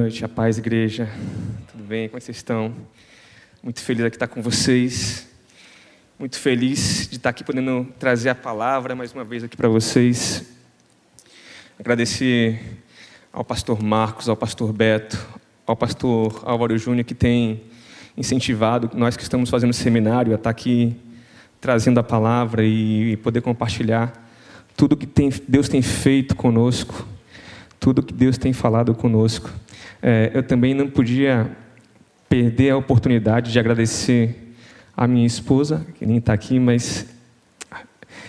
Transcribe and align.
Noite, 0.00 0.24
a 0.24 0.28
paz, 0.28 0.56
igreja. 0.56 1.06
Tudo 1.70 1.84
bem? 1.84 2.08
Como 2.08 2.18
vocês 2.18 2.38
estão? 2.38 2.74
Muito 3.62 3.82
feliz 3.82 4.02
de 4.04 4.08
estar 4.08 4.28
com 4.28 4.40
vocês. 4.40 5.28
Muito 6.18 6.38
feliz 6.38 7.06
de 7.06 7.18
estar 7.18 7.28
aqui 7.28 7.44
podendo 7.44 7.86
trazer 7.98 8.30
a 8.30 8.34
palavra 8.34 8.94
mais 8.94 9.12
uma 9.12 9.24
vez 9.24 9.44
aqui 9.44 9.58
para 9.58 9.68
vocês. 9.68 10.42
Agradecer 11.78 12.82
ao 13.30 13.44
pastor 13.44 13.82
Marcos, 13.82 14.26
ao 14.26 14.36
pastor 14.38 14.72
Beto, 14.72 15.18
ao 15.66 15.76
pastor 15.76 16.44
Álvaro 16.46 16.78
Júnior 16.78 17.04
que 17.04 17.14
tem 17.14 17.60
incentivado 18.16 18.90
nós 18.94 19.18
que 19.18 19.22
estamos 19.22 19.50
fazendo 19.50 19.74
seminário 19.74 20.32
a 20.32 20.36
estar 20.36 20.48
aqui 20.48 20.96
trazendo 21.60 22.00
a 22.00 22.02
palavra 22.02 22.64
e 22.64 23.18
poder 23.18 23.42
compartilhar 23.42 24.30
tudo 24.74 24.96
que 24.96 25.06
Deus 25.46 25.68
tem 25.68 25.82
feito 25.82 26.34
conosco, 26.34 27.06
tudo 27.80 28.02
que 28.02 28.12
Deus 28.12 28.36
tem 28.36 28.52
falado 28.52 28.94
conosco. 28.94 29.50
É, 30.02 30.30
eu 30.34 30.42
também 30.42 30.74
não 30.74 30.88
podia 30.88 31.50
perder 32.28 32.70
a 32.70 32.76
oportunidade 32.76 33.50
de 33.50 33.58
agradecer 33.58 34.54
a 34.94 35.06
minha 35.06 35.26
esposa, 35.26 35.86
que 35.98 36.04
nem 36.04 36.18
está 36.18 36.34
aqui, 36.34 36.60
mas 36.60 37.06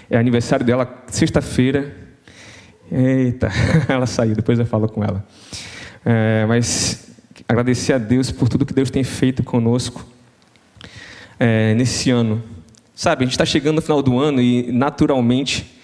é 0.10 0.18
aniversário 0.18 0.66
dela 0.66 1.04
sexta-feira. 1.08 1.94
Eita, 2.90 3.50
ela 3.88 4.08
saiu, 4.08 4.36
depois 4.36 4.58
eu 4.58 4.66
falo 4.66 4.88
com 4.88 5.04
ela. 5.04 5.26
É, 6.06 6.46
mas 6.48 7.12
agradecer 7.48 7.94
a 7.94 7.98
Deus 7.98 8.32
por 8.32 8.48
tudo 8.48 8.66
que 8.66 8.74
Deus 8.74 8.90
tem 8.90 9.04
feito 9.04 9.44
conosco 9.44 10.06
é, 11.38 11.74
nesse 11.76 12.10
ano. 12.10 12.42
Sabe, 12.96 13.24
a 13.24 13.26
gente 13.26 13.34
está 13.34 13.46
chegando 13.46 13.76
no 13.76 13.82
final 13.82 14.02
do 14.02 14.18
ano 14.18 14.42
e, 14.42 14.72
naturalmente, 14.72 15.80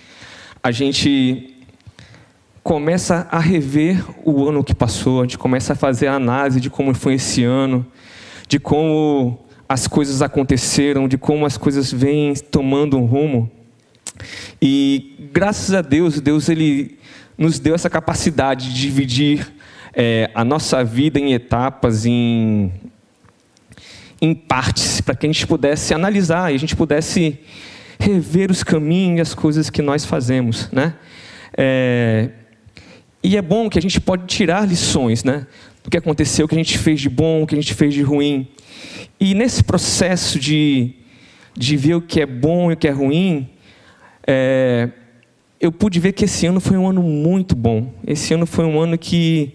a 0.64 0.72
gente 0.72 1.57
começa 2.68 3.26
a 3.32 3.40
rever 3.40 4.04
o 4.26 4.46
ano 4.46 4.62
que 4.62 4.76
passou, 4.76 5.22
a 5.22 5.24
gente 5.24 5.38
começa 5.38 5.72
a 5.72 5.76
fazer 5.76 6.08
a 6.08 6.16
análise 6.16 6.60
de 6.60 6.70
como 6.70 6.94
foi 6.94 7.14
esse 7.14 7.42
ano, 7.46 7.86
de 8.46 8.60
como 8.60 9.40
as 9.70 9.88
coisas 9.88 10.22
aconteceram, 10.22 11.08
de 11.08 11.18
como 11.18 11.46
as 11.46 11.58
coisas 11.58 11.90
vêm 11.90 12.34
tomando 12.34 12.98
um 12.98 13.06
rumo. 13.06 13.50
E 14.62 15.30
graças 15.32 15.74
a 15.74 15.82
Deus, 15.82 16.20
Deus 16.20 16.50
ele 16.50 16.98
nos 17.38 17.58
deu 17.58 17.74
essa 17.74 17.90
capacidade 17.90 18.68
de 18.68 18.82
dividir 18.82 19.50
é, 19.94 20.30
a 20.36 20.44
nossa 20.44 20.84
vida 20.84 21.18
em 21.18 21.32
etapas, 21.32 22.06
em, 22.06 22.70
em 24.22 24.36
partes, 24.36 25.00
para 25.00 25.16
que 25.16 25.26
a 25.26 25.32
gente 25.32 25.48
pudesse 25.48 25.94
analisar 25.94 26.52
e 26.52 26.56
a 26.56 26.60
gente 26.60 26.76
pudesse 26.76 27.40
rever 27.98 28.52
os 28.52 28.62
caminhos 28.62 29.20
e 29.20 29.22
as 29.22 29.34
coisas 29.34 29.70
que 29.70 29.82
nós 29.82 30.04
fazemos, 30.04 30.70
né? 30.70 30.96
É, 31.58 32.30
e 33.24 33.36
é 33.36 33.42
bom 33.42 33.70
que 33.70 33.78
a 33.78 33.82
gente 33.82 34.00
pode 34.00 34.26
tirar 34.26 34.68
lições, 34.68 35.24
né? 35.24 35.48
Do 35.84 35.90
que 35.90 35.98
aconteceu, 35.98 36.46
o 36.46 36.50
que 36.50 36.56
a 36.56 36.58
gente 36.58 36.78
fez 36.78 37.02
de 37.02 37.10
bom, 37.10 37.44
o 37.44 37.48
que 37.48 37.56
a 37.56 37.62
gente 37.62 37.74
fez 37.74 37.94
de 37.94 38.02
ruim. 38.02 38.48
E 39.20 39.34
nesse 39.34 39.64
processo 39.64 40.40
de, 40.40 40.94
de 41.56 41.76
ver 41.76 41.96
o 41.96 42.02
que 42.02 42.22
é 42.22 42.26
bom 42.26 42.70
e 42.70 42.74
o 42.74 42.78
que 42.78 42.88
é 42.88 42.92
ruim, 42.92 43.50
é, 44.26 44.90
eu 45.60 45.72
pude 45.72 46.00
ver 46.00 46.12
que 46.12 46.26
esse 46.26 46.46
ano 46.46 46.60
foi 46.60 46.78
um 46.78 46.88
ano 46.88 47.02
muito 47.02 47.56
bom. 47.56 47.92
Esse 48.06 48.34
ano 48.34 48.46
foi 48.46 48.66
um 48.66 48.80
ano 48.80 48.98
que, 48.98 49.54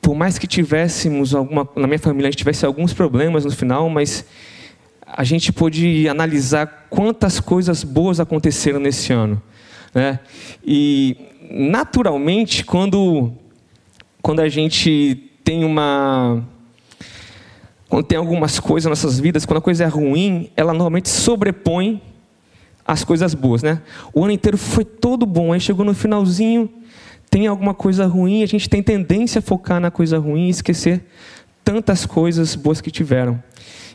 por 0.00 0.14
mais 0.14 0.38
que 0.38 0.46
tivéssemos 0.46 1.34
alguma, 1.34 1.68
na 1.76 1.86
minha 1.86 1.98
família, 1.98 2.28
a 2.28 2.30
gente 2.30 2.38
tivesse 2.38 2.64
alguns 2.64 2.92
problemas 2.92 3.44
no 3.44 3.50
final, 3.50 3.90
mas 3.90 4.24
a 5.06 5.22
gente 5.22 5.52
pôde 5.52 6.08
analisar 6.08 6.86
quantas 6.88 7.38
coisas 7.38 7.84
boas 7.84 8.18
aconteceram 8.18 8.80
nesse 8.80 9.12
ano. 9.12 9.40
Né? 9.94 10.18
E 10.64 11.16
naturalmente, 11.50 12.64
quando, 12.64 13.32
quando 14.20 14.40
a 14.40 14.48
gente 14.48 15.30
tem 15.44 15.64
uma. 15.64 16.42
Quando 17.88 18.04
tem 18.06 18.18
algumas 18.18 18.58
coisas 18.58 18.90
nas 18.90 19.02
nossas 19.02 19.20
vidas, 19.20 19.46
quando 19.46 19.58
a 19.58 19.62
coisa 19.62 19.84
é 19.84 19.86
ruim, 19.86 20.50
ela 20.56 20.72
normalmente 20.72 21.08
sobrepõe 21.08 22.02
as 22.86 23.04
coisas 23.04 23.34
boas, 23.34 23.62
né? 23.62 23.80
O 24.12 24.24
ano 24.24 24.32
inteiro 24.32 24.58
foi 24.58 24.84
todo 24.84 25.24
bom, 25.24 25.52
aí 25.52 25.60
chegou 25.60 25.84
no 25.84 25.94
finalzinho, 25.94 26.68
tem 27.30 27.46
alguma 27.46 27.72
coisa 27.72 28.06
ruim, 28.06 28.42
a 28.42 28.46
gente 28.46 28.68
tem 28.68 28.82
tendência 28.82 29.38
a 29.38 29.42
focar 29.42 29.80
na 29.80 29.90
coisa 29.90 30.18
ruim 30.18 30.46
e 30.46 30.50
esquecer 30.50 31.04
tantas 31.62 32.04
coisas 32.04 32.54
boas 32.54 32.80
que 32.80 32.90
tiveram. 32.90 33.42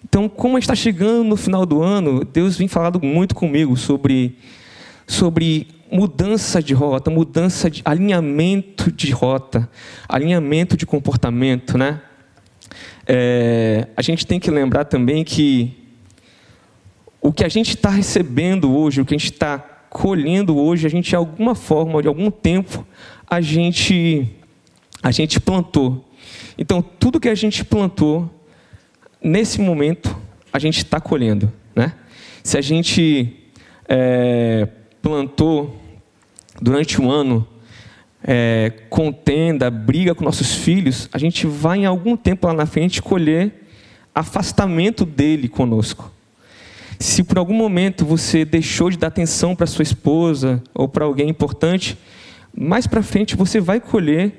Então, 0.04 0.30
como 0.30 0.58
está 0.58 0.74
chegando 0.74 1.24
no 1.24 1.36
final 1.36 1.66
do 1.66 1.82
ano, 1.82 2.24
Deus 2.24 2.58
vem 2.58 2.68
falando 2.68 3.02
muito 3.04 3.36
comigo 3.36 3.76
sobre, 3.76 4.38
sobre 5.06 5.68
mudança 5.92 6.62
de 6.62 6.74
rota, 6.74 7.10
mudança 7.10 7.70
de 7.70 7.82
alinhamento 7.84 8.92
de 8.92 9.12
rota, 9.12 9.70
alinhamento 10.08 10.78
de 10.78 10.86
comportamento, 10.86 11.78
né? 11.78 12.02
É, 13.08 13.88
a 13.98 14.02
gente 14.02 14.26
tem 14.26 14.40
que 14.40 14.52
lembrar 14.52 14.86
também 14.86 15.24
que 15.24 15.76
o 17.20 17.34
que 17.34 17.44
a 17.44 17.50
gente 17.50 17.76
está 17.76 17.90
recebendo 17.90 18.72
hoje, 18.72 19.02
o 19.02 19.06
que 19.06 19.16
a 19.16 19.18
gente 19.18 19.32
está 19.32 19.58
colhendo 19.90 20.56
hoje, 20.58 20.86
a 20.86 20.90
gente 20.90 21.10
de 21.10 21.16
alguma 21.16 21.56
forma, 21.56 22.02
de 22.02 22.08
algum 22.08 22.30
tempo, 22.30 22.86
a 23.28 23.42
gente 23.42 24.30
a 25.02 25.12
gente 25.12 25.40
plantou. 25.40 26.08
Então 26.58 26.82
tudo 26.82 27.20
que 27.20 27.30
a 27.30 27.36
gente 27.36 27.66
plantou 27.66 28.30
nesse 29.22 29.60
momento 29.60 30.16
a 30.54 30.60
gente 30.60 30.78
está 30.78 31.00
colhendo, 31.00 31.52
né? 31.76 31.94
Se 32.44 32.58
a 32.58 32.62
gente 32.62 33.52
é, 33.88 34.68
plantou 35.02 35.79
durante 36.62 37.02
um 37.02 37.10
ano 37.10 37.48
é, 38.24 38.72
contenda, 38.90 39.70
briga 39.70 40.14
com 40.14 40.24
nossos 40.24 40.56
filhos, 40.56 41.10
a 41.12 41.18
gente 41.18 41.48
vai 41.48 41.80
em 41.80 41.86
algum 41.86 42.18
tempo 42.18 42.48
lá 42.48 42.54
na 42.54 42.66
frente 42.66 43.02
colher 43.02 43.68
afastamento 44.14 45.06
dele 45.06 45.48
conosco. 45.48 46.12
Se 47.00 47.24
por 47.24 47.38
algum 47.38 47.54
momento 47.54 48.06
você 48.06 48.44
deixou 48.44 48.90
de 48.90 48.98
dar 48.98 49.08
atenção 49.08 49.56
para 49.56 49.66
sua 49.66 49.84
esposa 49.84 50.62
ou 50.74 50.88
para 50.88 51.06
alguém 51.06 51.30
importante, 51.30 51.98
mais 52.54 52.86
para 52.86 53.02
frente 53.02 53.38
você 53.38 53.62
vai 53.62 53.80
colher 53.80 54.34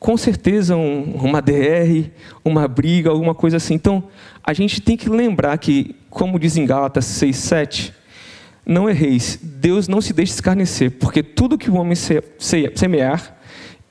com 0.00 0.16
certeza 0.16 0.74
um, 0.76 1.02
uma 1.14 1.42
DR, 1.42 2.10
uma 2.44 2.66
briga, 2.66 3.10
alguma 3.10 3.34
coisa 3.34 3.58
assim. 3.58 3.74
Então, 3.74 4.02
a 4.42 4.54
gente 4.54 4.80
tem 4.80 4.96
que 4.96 5.10
lembrar 5.10 5.56
que, 5.58 5.94
como 6.08 6.38
diz 6.38 6.56
em 6.56 6.64
Gálatas 6.64 7.04
6, 7.04 7.36
7, 7.36 7.94
não 8.70 8.88
erreis, 8.88 9.36
Deus 9.42 9.88
não 9.88 10.00
se 10.00 10.12
deixa 10.12 10.32
escarnecer, 10.32 10.92
porque 10.92 11.24
tudo 11.24 11.58
que 11.58 11.68
o 11.68 11.74
homem 11.74 11.96
semear, 12.74 13.36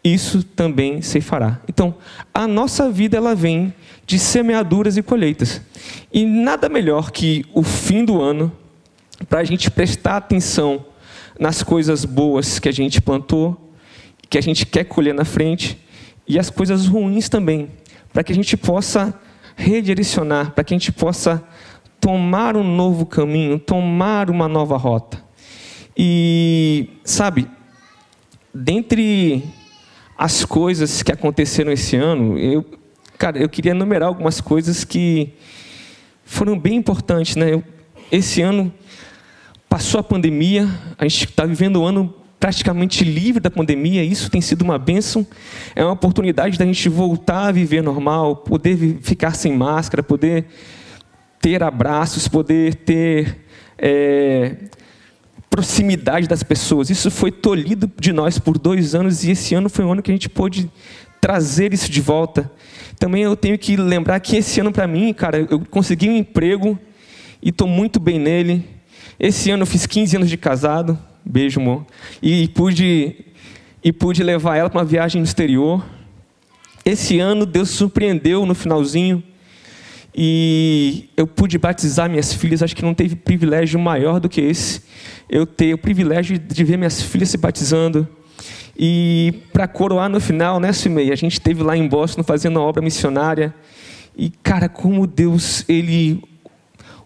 isso 0.01 0.41
também 0.41 1.01
se 1.01 1.19
fará. 1.19 1.59
Então, 1.67 1.95
a 2.33 2.47
nossa 2.47 2.89
vida 2.89 3.17
ela 3.17 3.35
vem 3.35 3.73
de 4.05 4.17
semeaduras 4.17 4.95
e 4.95 5.03
colheitas. 5.03 5.61
E 6.13 6.25
nada 6.25 6.69
melhor 6.69 7.11
que 7.11 7.45
o 7.53 7.61
fim 7.61 8.05
do 8.05 8.21
ano 8.21 8.49
para 9.27 9.41
a 9.41 9.43
gente 9.43 9.69
prestar 9.69 10.15
atenção 10.15 10.85
nas 11.37 11.61
coisas 11.61 12.05
boas 12.05 12.57
que 12.57 12.69
a 12.69 12.71
gente 12.71 13.01
plantou, 13.01 13.73
que 14.29 14.37
a 14.37 14.41
gente 14.41 14.65
quer 14.65 14.85
colher 14.85 15.13
na 15.13 15.25
frente, 15.25 15.77
e 16.25 16.39
as 16.39 16.49
coisas 16.49 16.87
ruins 16.87 17.27
também, 17.27 17.69
para 18.13 18.23
que 18.23 18.31
a 18.31 18.35
gente 18.35 18.55
possa 18.55 19.13
redirecionar, 19.57 20.51
para 20.51 20.63
que 20.63 20.73
a 20.73 20.77
gente 20.77 20.93
possa 20.93 21.43
tomar 21.99 22.55
um 22.55 22.63
novo 22.63 23.05
caminho, 23.05 23.59
tomar 23.59 24.29
uma 24.29 24.47
nova 24.47 24.77
rota. 24.77 25.23
E, 25.97 26.89
sabe, 27.03 27.47
dentre 28.53 29.43
as 30.17 30.45
coisas 30.45 31.03
que 31.03 31.11
aconteceram 31.11 31.71
esse 31.71 31.95
ano, 31.95 32.37
eu, 32.37 32.65
cara, 33.17 33.37
eu 33.37 33.49
queria 33.49 33.71
enumerar 33.71 34.07
algumas 34.07 34.41
coisas 34.41 34.83
que 34.83 35.33
foram 36.23 36.57
bem 36.57 36.75
importantes, 36.75 37.35
né? 37.35 37.53
Eu, 37.53 37.63
esse 38.11 38.41
ano 38.41 38.73
passou 39.67 39.99
a 39.99 40.03
pandemia, 40.03 40.67
a 40.97 41.03
gente 41.07 41.25
está 41.25 41.45
vivendo 41.45 41.81
um 41.81 41.85
ano 41.85 42.13
praticamente 42.39 43.03
livre 43.03 43.41
da 43.41 43.51
pandemia, 43.51 44.03
isso 44.03 44.31
tem 44.31 44.39
sido 44.39 44.61
uma 44.61 44.77
bênção, 44.77 45.27
é 45.75 45.83
uma 45.83 45.91
oportunidade 45.91 46.57
da 46.57 46.65
gente 46.65 46.87
voltar 46.87 47.47
a 47.47 47.51
viver 47.51 47.83
normal, 47.83 48.37
poder 48.37 48.99
ficar 49.01 49.35
sem 49.35 49.51
máscara, 49.51 50.01
poder 50.01 50.45
ter 51.41 51.63
abraços, 51.63 52.27
poder 52.27 52.75
ter 52.75 53.37
é, 53.77 54.55
proximidade 55.49 56.27
das 56.27 56.43
pessoas. 56.43 56.89
Isso 56.89 57.09
foi 57.09 57.31
tolhido 57.31 57.91
de 57.99 58.13
nós 58.13 58.37
por 58.37 58.57
dois 58.57 58.93
anos 58.93 59.23
e 59.23 59.31
esse 59.31 59.55
ano 59.55 59.69
foi 59.69 59.85
um 59.85 59.91
ano 59.91 60.01
que 60.01 60.11
a 60.11 60.13
gente 60.13 60.29
pôde 60.29 60.69
trazer 61.19 61.73
isso 61.73 61.89
de 61.89 62.01
volta. 62.01 62.51
Também 62.97 63.23
eu 63.23 63.35
tenho 63.35 63.57
que 63.57 63.75
lembrar 63.75 64.19
que 64.19 64.35
esse 64.35 64.59
ano 64.59 64.71
para 64.71 64.87
mim, 64.87 65.13
cara, 65.13 65.47
eu 65.49 65.59
consegui 65.69 66.09
um 66.09 66.17
emprego 66.17 66.77
e 67.41 67.49
estou 67.49 67.67
muito 67.67 67.99
bem 67.99 68.19
nele. 68.19 68.65
Esse 69.19 69.51
ano 69.51 69.63
eu 69.63 69.67
fiz 69.67 69.85
15 69.85 70.17
anos 70.17 70.29
de 70.29 70.37
casado, 70.37 70.97
beijo, 71.25 71.59
amor, 71.59 71.85
e 72.21 72.47
pude 72.49 73.25
e 73.81 73.93
pude 73.93 74.21
levar 74.23 74.57
ela 74.57 74.69
para 74.69 74.79
uma 74.79 74.85
viagem 74.85 75.21
no 75.21 75.25
exterior. 75.25 75.85
Esse 76.83 77.19
ano 77.19 77.45
Deus 77.45 77.69
surpreendeu 77.69 78.45
no 78.45 78.53
finalzinho 78.53 79.23
e 80.13 81.09
eu 81.15 81.27
pude 81.27 81.57
batizar 81.57 82.09
minhas 82.09 82.33
filhas. 82.33 82.63
Acho 82.63 82.75
que 82.75 82.83
não 82.83 82.93
teve 82.93 83.15
privilégio 83.15 83.79
maior 83.79 84.19
do 84.19 84.27
que 84.27 84.41
esse. 84.41 84.81
Eu 85.29 85.45
ter 85.45 85.73
o 85.73 85.77
privilégio 85.77 86.37
de 86.37 86.63
ver 86.63 86.77
minhas 86.77 87.01
filhas 87.01 87.29
se 87.29 87.37
batizando. 87.37 88.07
E 88.77 89.33
para 89.51 89.67
coroar 89.67 90.09
no 90.09 90.19
final, 90.19 90.59
né, 90.59 90.71
Simei? 90.71 91.11
A 91.11 91.15
gente 91.15 91.39
teve 91.39 91.61
lá 91.61 91.75
em 91.75 91.87
Boston 91.87 92.23
fazendo 92.23 92.57
uma 92.57 92.65
obra 92.65 92.81
missionária. 92.81 93.53
E 94.17 94.29
cara, 94.29 94.67
como 94.67 95.05
Deus 95.05 95.63
ele 95.69 96.21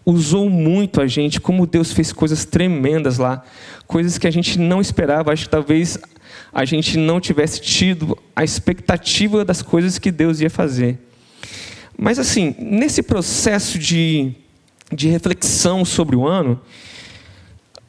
usou 0.06 0.50
muito 0.50 1.00
a 1.00 1.06
gente, 1.06 1.40
como 1.40 1.66
Deus 1.66 1.92
fez 1.92 2.12
coisas 2.12 2.44
tremendas 2.44 3.16
lá, 3.18 3.42
coisas 3.86 4.18
que 4.18 4.26
a 4.26 4.30
gente 4.30 4.58
não 4.58 4.80
esperava. 4.80 5.32
Acho 5.32 5.44
que 5.44 5.50
talvez 5.50 5.98
a 6.52 6.64
gente 6.64 6.96
não 6.98 7.20
tivesse 7.20 7.60
tido 7.60 8.16
a 8.34 8.44
expectativa 8.44 9.44
das 9.44 9.60
coisas 9.60 9.98
que 9.98 10.10
Deus 10.10 10.40
ia 10.40 10.50
fazer. 10.50 10.98
Mas 11.96 12.18
assim, 12.18 12.54
nesse 12.58 13.02
processo 13.02 13.78
de, 13.78 14.32
de 14.92 15.08
reflexão 15.08 15.84
sobre 15.84 16.16
o 16.16 16.26
ano, 16.26 16.60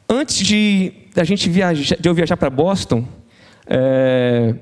antes 0.08 0.38
de 0.38 0.92
a 1.16 1.24
gente 1.24 1.48
viajar, 1.48 1.96
de 1.98 2.08
eu 2.08 2.14
viajar 2.14 2.36
para 2.36 2.50
Boston, 2.50 3.06
é, 3.66 4.54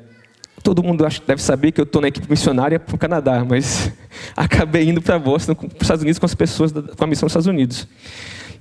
todo 0.62 0.82
mundo 0.82 1.06
deve 1.26 1.42
saber 1.42 1.72
que 1.72 1.80
eu 1.80 1.84
estou 1.84 2.00
na 2.00 2.08
equipe 2.08 2.28
missionária 2.28 2.80
para 2.80 2.94
o 2.94 2.98
Canadá, 2.98 3.44
mas 3.44 3.92
acabei 4.34 4.88
indo 4.88 5.02
para 5.02 5.18
Boston, 5.18 5.54
para 5.54 5.66
os 5.66 5.82
Estados 5.82 6.02
Unidos, 6.02 6.18
com 6.18 6.26
as 6.26 6.34
pessoas 6.34 6.72
da, 6.72 6.82
com 6.82 7.04
a 7.04 7.06
missão 7.06 7.26
dos 7.26 7.32
Estados 7.32 7.46
Unidos. 7.46 7.86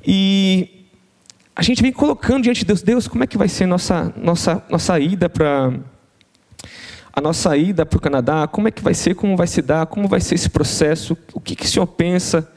E 0.05 0.85
a 1.55 1.61
gente 1.61 1.81
vem 1.81 1.93
colocando 1.93 2.43
diante 2.43 2.59
de 2.59 2.65
Deus, 2.65 2.81
Deus, 2.81 3.07
como 3.07 3.23
é 3.23 3.27
que 3.27 3.37
vai 3.37 3.47
ser 3.47 3.65
nossa 3.65 4.13
nossa 4.17 4.61
nossa 4.69 4.99
ida 4.99 5.29
para 5.29 5.73
a 7.15 7.21
nossa 7.21 7.55
ida 7.55 7.85
para 7.85 7.97
o 7.97 8.01
Canadá, 8.01 8.47
como 8.47 8.67
é 8.67 8.71
que 8.71 8.81
vai 8.81 8.95
ser, 8.95 9.13
como 9.13 9.37
vai 9.37 9.45
se 9.45 9.61
dar, 9.61 9.85
como 9.85 10.07
vai 10.07 10.19
ser 10.19 10.33
esse 10.33 10.49
processo, 10.49 11.15
o 11.31 11.39
que, 11.39 11.55
que 11.55 11.65
o 11.65 11.69
Senhor 11.69 11.85
pensa, 11.85 12.51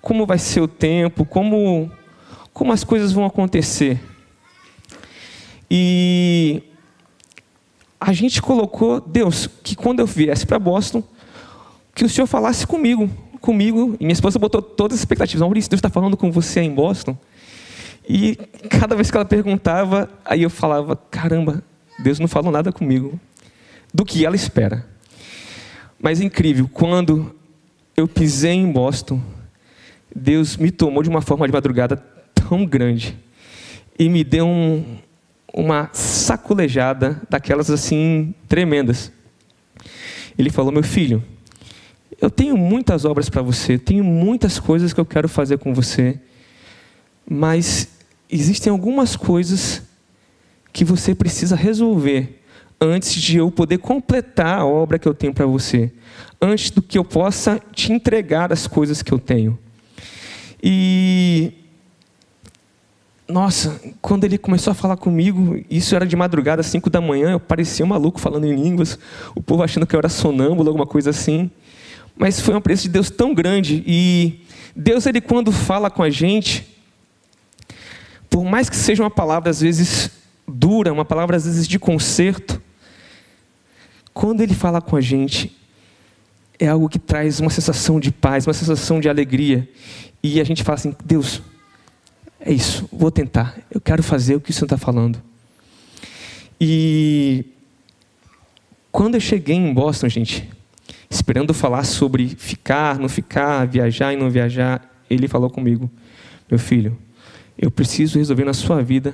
como 0.00 0.24
vai 0.24 0.38
ser 0.38 0.60
o 0.60 0.68
tempo, 0.68 1.24
como, 1.24 1.90
como 2.52 2.72
as 2.72 2.84
coisas 2.84 3.10
vão 3.10 3.24
acontecer. 3.24 4.00
E 5.68 6.62
a 8.00 8.12
gente 8.12 8.40
colocou, 8.40 9.00
Deus, 9.00 9.48
que 9.64 9.74
quando 9.74 9.98
eu 9.98 10.06
viesse 10.06 10.46
para 10.46 10.60
Boston, 10.60 11.02
que 11.92 12.04
o 12.04 12.08
Senhor 12.08 12.28
falasse 12.28 12.64
comigo, 12.64 13.10
comigo, 13.40 13.96
e 13.98 14.04
minha 14.04 14.12
esposa 14.12 14.38
botou 14.38 14.62
todas 14.62 14.94
as 14.94 15.00
expectativas, 15.00 15.40
Maurício, 15.40 15.68
Deus 15.68 15.80
está 15.80 15.90
falando 15.90 16.16
com 16.16 16.30
você 16.30 16.60
em 16.60 16.72
Boston. 16.72 17.18
E 18.08 18.36
cada 18.70 18.94
vez 18.94 19.10
que 19.10 19.16
ela 19.16 19.26
perguntava, 19.26 20.08
aí 20.24 20.44
eu 20.44 20.50
falava, 20.50 20.94
caramba, 20.94 21.60
Deus 21.98 22.20
não 22.20 22.28
falou 22.28 22.52
nada 22.52 22.70
comigo 22.70 23.18
do 23.96 24.04
que 24.04 24.26
ela 24.26 24.36
espera. 24.36 24.86
Mas 25.98 26.20
incrível, 26.20 26.68
quando 26.70 27.34
eu 27.96 28.06
pisei 28.06 28.52
em 28.52 28.70
Boston, 28.70 29.22
Deus 30.14 30.58
me 30.58 30.70
tomou 30.70 31.02
de 31.02 31.08
uma 31.08 31.22
forma 31.22 31.46
de 31.46 31.52
madrugada 31.54 31.96
tão 32.34 32.66
grande 32.66 33.16
e 33.98 34.10
me 34.10 34.22
deu 34.22 34.46
um, 34.46 34.98
uma 35.50 35.88
sacolejada 35.94 37.22
daquelas 37.30 37.70
assim 37.70 38.34
tremendas. 38.46 39.10
Ele 40.38 40.50
falou: 40.50 40.70
Meu 40.70 40.82
filho, 40.82 41.24
eu 42.20 42.30
tenho 42.30 42.54
muitas 42.54 43.06
obras 43.06 43.30
para 43.30 43.40
você, 43.40 43.78
tenho 43.78 44.04
muitas 44.04 44.60
coisas 44.60 44.92
que 44.92 45.00
eu 45.00 45.06
quero 45.06 45.26
fazer 45.26 45.56
com 45.56 45.72
você, 45.72 46.20
mas 47.26 47.88
existem 48.30 48.70
algumas 48.70 49.16
coisas 49.16 49.82
que 50.70 50.84
você 50.84 51.14
precisa 51.14 51.56
resolver 51.56 52.42
antes 52.80 53.14
de 53.14 53.38
eu 53.38 53.50
poder 53.50 53.78
completar 53.78 54.60
a 54.60 54.66
obra 54.66 54.98
que 54.98 55.08
eu 55.08 55.14
tenho 55.14 55.32
para 55.32 55.46
você, 55.46 55.92
antes 56.40 56.70
do 56.70 56.82
que 56.82 56.98
eu 56.98 57.04
possa 57.04 57.60
te 57.72 57.92
entregar 57.92 58.52
as 58.52 58.66
coisas 58.66 59.02
que 59.02 59.12
eu 59.12 59.18
tenho. 59.18 59.58
E 60.62 61.52
nossa, 63.28 63.80
quando 64.00 64.24
ele 64.24 64.38
começou 64.38 64.70
a 64.70 64.74
falar 64.74 64.96
comigo, 64.96 65.60
isso 65.68 65.96
era 65.96 66.06
de 66.06 66.14
madrugada, 66.14 66.62
5 66.62 66.88
da 66.88 67.00
manhã, 67.00 67.32
eu 67.32 67.40
parecia 67.40 67.84
um 67.84 67.88
maluco 67.88 68.20
falando 68.20 68.44
em 68.44 68.54
línguas, 68.54 68.98
o 69.34 69.42
povo 69.42 69.64
achando 69.64 69.84
que 69.84 69.96
eu 69.96 69.98
era 69.98 70.08
sonâmbulo, 70.08 70.68
alguma 70.68 70.86
coisa 70.86 71.10
assim. 71.10 71.50
Mas 72.16 72.40
foi 72.40 72.54
um 72.54 72.60
preço 72.60 72.84
de 72.84 72.90
Deus 72.90 73.10
tão 73.10 73.34
grande 73.34 73.82
e 73.86 74.40
Deus 74.74 75.06
ele 75.06 75.20
quando 75.20 75.50
fala 75.50 75.90
com 75.90 76.02
a 76.02 76.10
gente, 76.10 76.66
por 78.30 78.44
mais 78.44 78.70
que 78.70 78.76
seja 78.76 79.02
uma 79.02 79.10
palavra 79.10 79.50
às 79.50 79.60
vezes 79.60 80.10
dura, 80.46 80.92
uma 80.92 81.04
palavra 81.04 81.36
às 81.36 81.44
vezes 81.44 81.66
de 81.66 81.78
conserto, 81.80 82.55
quando 84.16 84.40
ele 84.40 84.54
fala 84.54 84.80
com 84.80 84.96
a 84.96 85.00
gente, 85.02 85.54
é 86.58 86.66
algo 86.66 86.88
que 86.88 86.98
traz 86.98 87.38
uma 87.38 87.50
sensação 87.50 88.00
de 88.00 88.10
paz, 88.10 88.46
uma 88.46 88.54
sensação 88.54 88.98
de 88.98 89.10
alegria. 89.10 89.68
E 90.22 90.40
a 90.40 90.44
gente 90.44 90.64
fala 90.64 90.76
assim: 90.76 90.96
Deus, 91.04 91.42
é 92.40 92.50
isso, 92.50 92.88
vou 92.90 93.10
tentar, 93.10 93.58
eu 93.70 93.78
quero 93.78 94.02
fazer 94.02 94.34
o 94.34 94.40
que 94.40 94.50
o 94.50 94.54
Senhor 94.54 94.64
está 94.64 94.78
falando. 94.78 95.22
E 96.58 97.44
quando 98.90 99.16
eu 99.16 99.20
cheguei 99.20 99.54
em 99.54 99.74
Boston, 99.74 100.08
gente, 100.08 100.48
esperando 101.10 101.52
falar 101.52 101.84
sobre 101.84 102.26
ficar, 102.26 102.98
não 102.98 103.10
ficar, 103.10 103.66
viajar 103.66 104.14
e 104.14 104.16
não 104.16 104.30
viajar, 104.30 104.98
ele 105.10 105.28
falou 105.28 105.50
comigo: 105.50 105.90
Meu 106.50 106.58
filho, 106.58 106.96
eu 107.58 107.70
preciso 107.70 108.18
resolver 108.18 108.46
na 108.46 108.54
sua 108.54 108.82
vida 108.82 109.12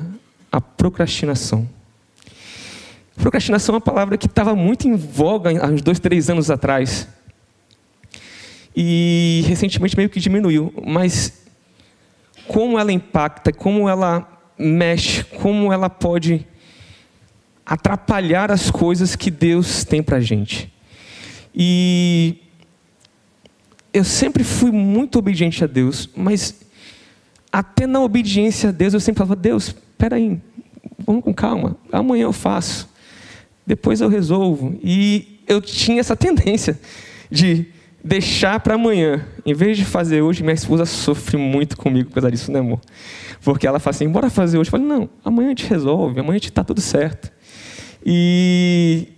a 0.52 0.60
procrastinação. 0.60 1.68
Procrastinação 3.16 3.74
é 3.74 3.76
uma 3.76 3.80
palavra 3.80 4.16
que 4.16 4.26
estava 4.26 4.54
muito 4.54 4.88
em 4.88 4.96
voga 4.96 5.50
há 5.62 5.66
uns 5.66 5.82
dois, 5.82 6.00
três 6.00 6.30
anos 6.30 6.50
atrás. 6.50 7.06
E 8.74 9.44
recentemente 9.46 9.96
meio 9.96 10.08
que 10.08 10.18
diminuiu. 10.18 10.72
Mas 10.84 11.44
como 12.48 12.78
ela 12.78 12.90
impacta, 12.90 13.52
como 13.52 13.88
ela 13.88 14.26
mexe, 14.58 15.24
como 15.24 15.72
ela 15.72 15.90
pode 15.90 16.46
atrapalhar 17.64 18.50
as 18.50 18.70
coisas 18.70 19.14
que 19.14 19.30
Deus 19.30 19.84
tem 19.84 20.02
para 20.02 20.16
a 20.16 20.20
gente. 20.20 20.72
E 21.54 22.38
eu 23.92 24.04
sempre 24.04 24.42
fui 24.42 24.70
muito 24.70 25.18
obediente 25.18 25.62
a 25.62 25.66
Deus, 25.66 26.08
mas 26.16 26.62
até 27.52 27.86
na 27.86 28.00
obediência 28.00 28.70
a 28.70 28.72
Deus 28.72 28.94
eu 28.94 29.00
sempre 29.00 29.18
falava: 29.18 29.36
Deus, 29.36 29.68
espera 29.68 30.16
aí, 30.16 30.40
vamos 30.98 31.22
com 31.22 31.34
calma, 31.34 31.76
amanhã 31.92 32.24
eu 32.24 32.32
faço 32.32 32.91
depois 33.66 34.00
eu 34.00 34.08
resolvo. 34.08 34.78
E 34.82 35.40
eu 35.46 35.60
tinha 35.60 36.00
essa 36.00 36.14
tendência 36.16 36.78
de 37.30 37.66
deixar 38.02 38.60
para 38.60 38.74
amanhã. 38.74 39.24
Em 39.44 39.54
vez 39.54 39.76
de 39.76 39.84
fazer 39.84 40.22
hoje, 40.22 40.42
minha 40.42 40.54
esposa 40.54 40.84
sofre 40.84 41.36
muito 41.36 41.76
comigo 41.76 42.08
por 42.08 42.14
causa 42.14 42.30
disso, 42.30 42.50
né, 42.50 42.58
amor? 42.58 42.80
Porque 43.42 43.66
ela 43.66 43.78
fala 43.78 43.94
assim: 43.94 44.08
bora 44.08 44.30
fazer 44.30 44.58
hoje. 44.58 44.68
Eu 44.68 44.72
falo: 44.72 44.84
não, 44.84 45.08
amanhã 45.24 45.48
a 45.48 45.50
gente 45.50 45.66
resolve, 45.66 46.20
amanhã 46.20 46.34
a 46.34 46.38
gente 46.38 46.48
está 46.48 46.64
tudo 46.64 46.80
certo. 46.80 47.30
E. 48.04 49.08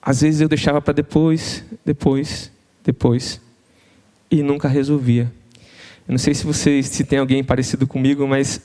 Às 0.00 0.22
vezes 0.22 0.40
eu 0.40 0.48
deixava 0.48 0.80
para 0.80 0.94
depois, 0.94 1.64
depois, 1.84 2.50
depois. 2.82 3.40
E 4.30 4.42
nunca 4.42 4.68
resolvia. 4.68 5.30
Eu 6.06 6.12
não 6.12 6.18
sei 6.18 6.32
se 6.32 6.46
vocês, 6.46 6.86
se 6.86 7.04
tem 7.04 7.18
alguém 7.18 7.44
parecido 7.44 7.86
comigo, 7.86 8.26
mas 8.26 8.62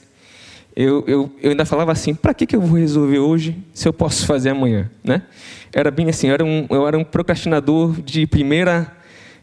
eu, 0.76 1.04
eu, 1.08 1.32
eu 1.42 1.52
ainda 1.52 1.66
falava 1.66 1.92
assim: 1.92 2.16
para 2.16 2.34
que, 2.34 2.46
que 2.46 2.56
eu 2.56 2.62
vou 2.62 2.80
resolver 2.80 3.20
hoje 3.20 3.58
se 3.74 3.88
eu 3.88 3.94
posso 3.94 4.26
fazer 4.26 4.50
amanhã? 4.50 4.90
Né? 5.04 5.22
Era 5.72 5.92
bem 5.92 6.10
assim, 6.10 6.28
eu 6.28 6.34
era 6.34 6.44
um, 6.44 6.66
eu 6.70 6.88
era 6.88 6.98
um 6.98 7.04
procrastinador 7.04 8.02
de 8.02 8.26
primeira, 8.26 8.92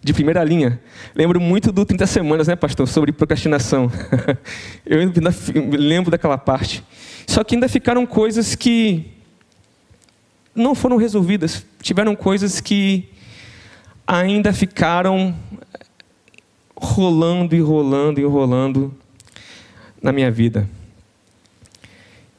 de 0.02 0.12
primeira 0.12 0.42
linha. 0.42 0.80
Lembro 1.14 1.40
muito 1.40 1.70
do 1.70 1.84
30 1.84 2.06
Semanas, 2.06 2.48
né, 2.48 2.56
pastor, 2.56 2.88
sobre 2.88 3.12
procrastinação. 3.12 3.90
eu 4.84 5.00
ainda 5.00 5.34
lembro 5.78 6.10
daquela 6.10 6.38
parte. 6.38 6.84
Só 7.26 7.44
que 7.44 7.54
ainda 7.54 7.68
ficaram 7.68 8.04
coisas 8.06 8.54
que 8.54 9.06
não 10.54 10.74
foram 10.74 10.96
resolvidas. 10.96 11.64
Tiveram 11.80 12.16
coisas 12.16 12.60
que 12.60 13.08
ainda 14.06 14.52
ficaram 14.52 15.34
rolando 16.76 17.54
e 17.54 17.60
rolando 17.60 18.20
e 18.20 18.24
rolando 18.24 18.92
na 20.02 20.10
minha 20.10 20.30
vida. 20.30 20.68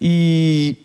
E 0.02 0.78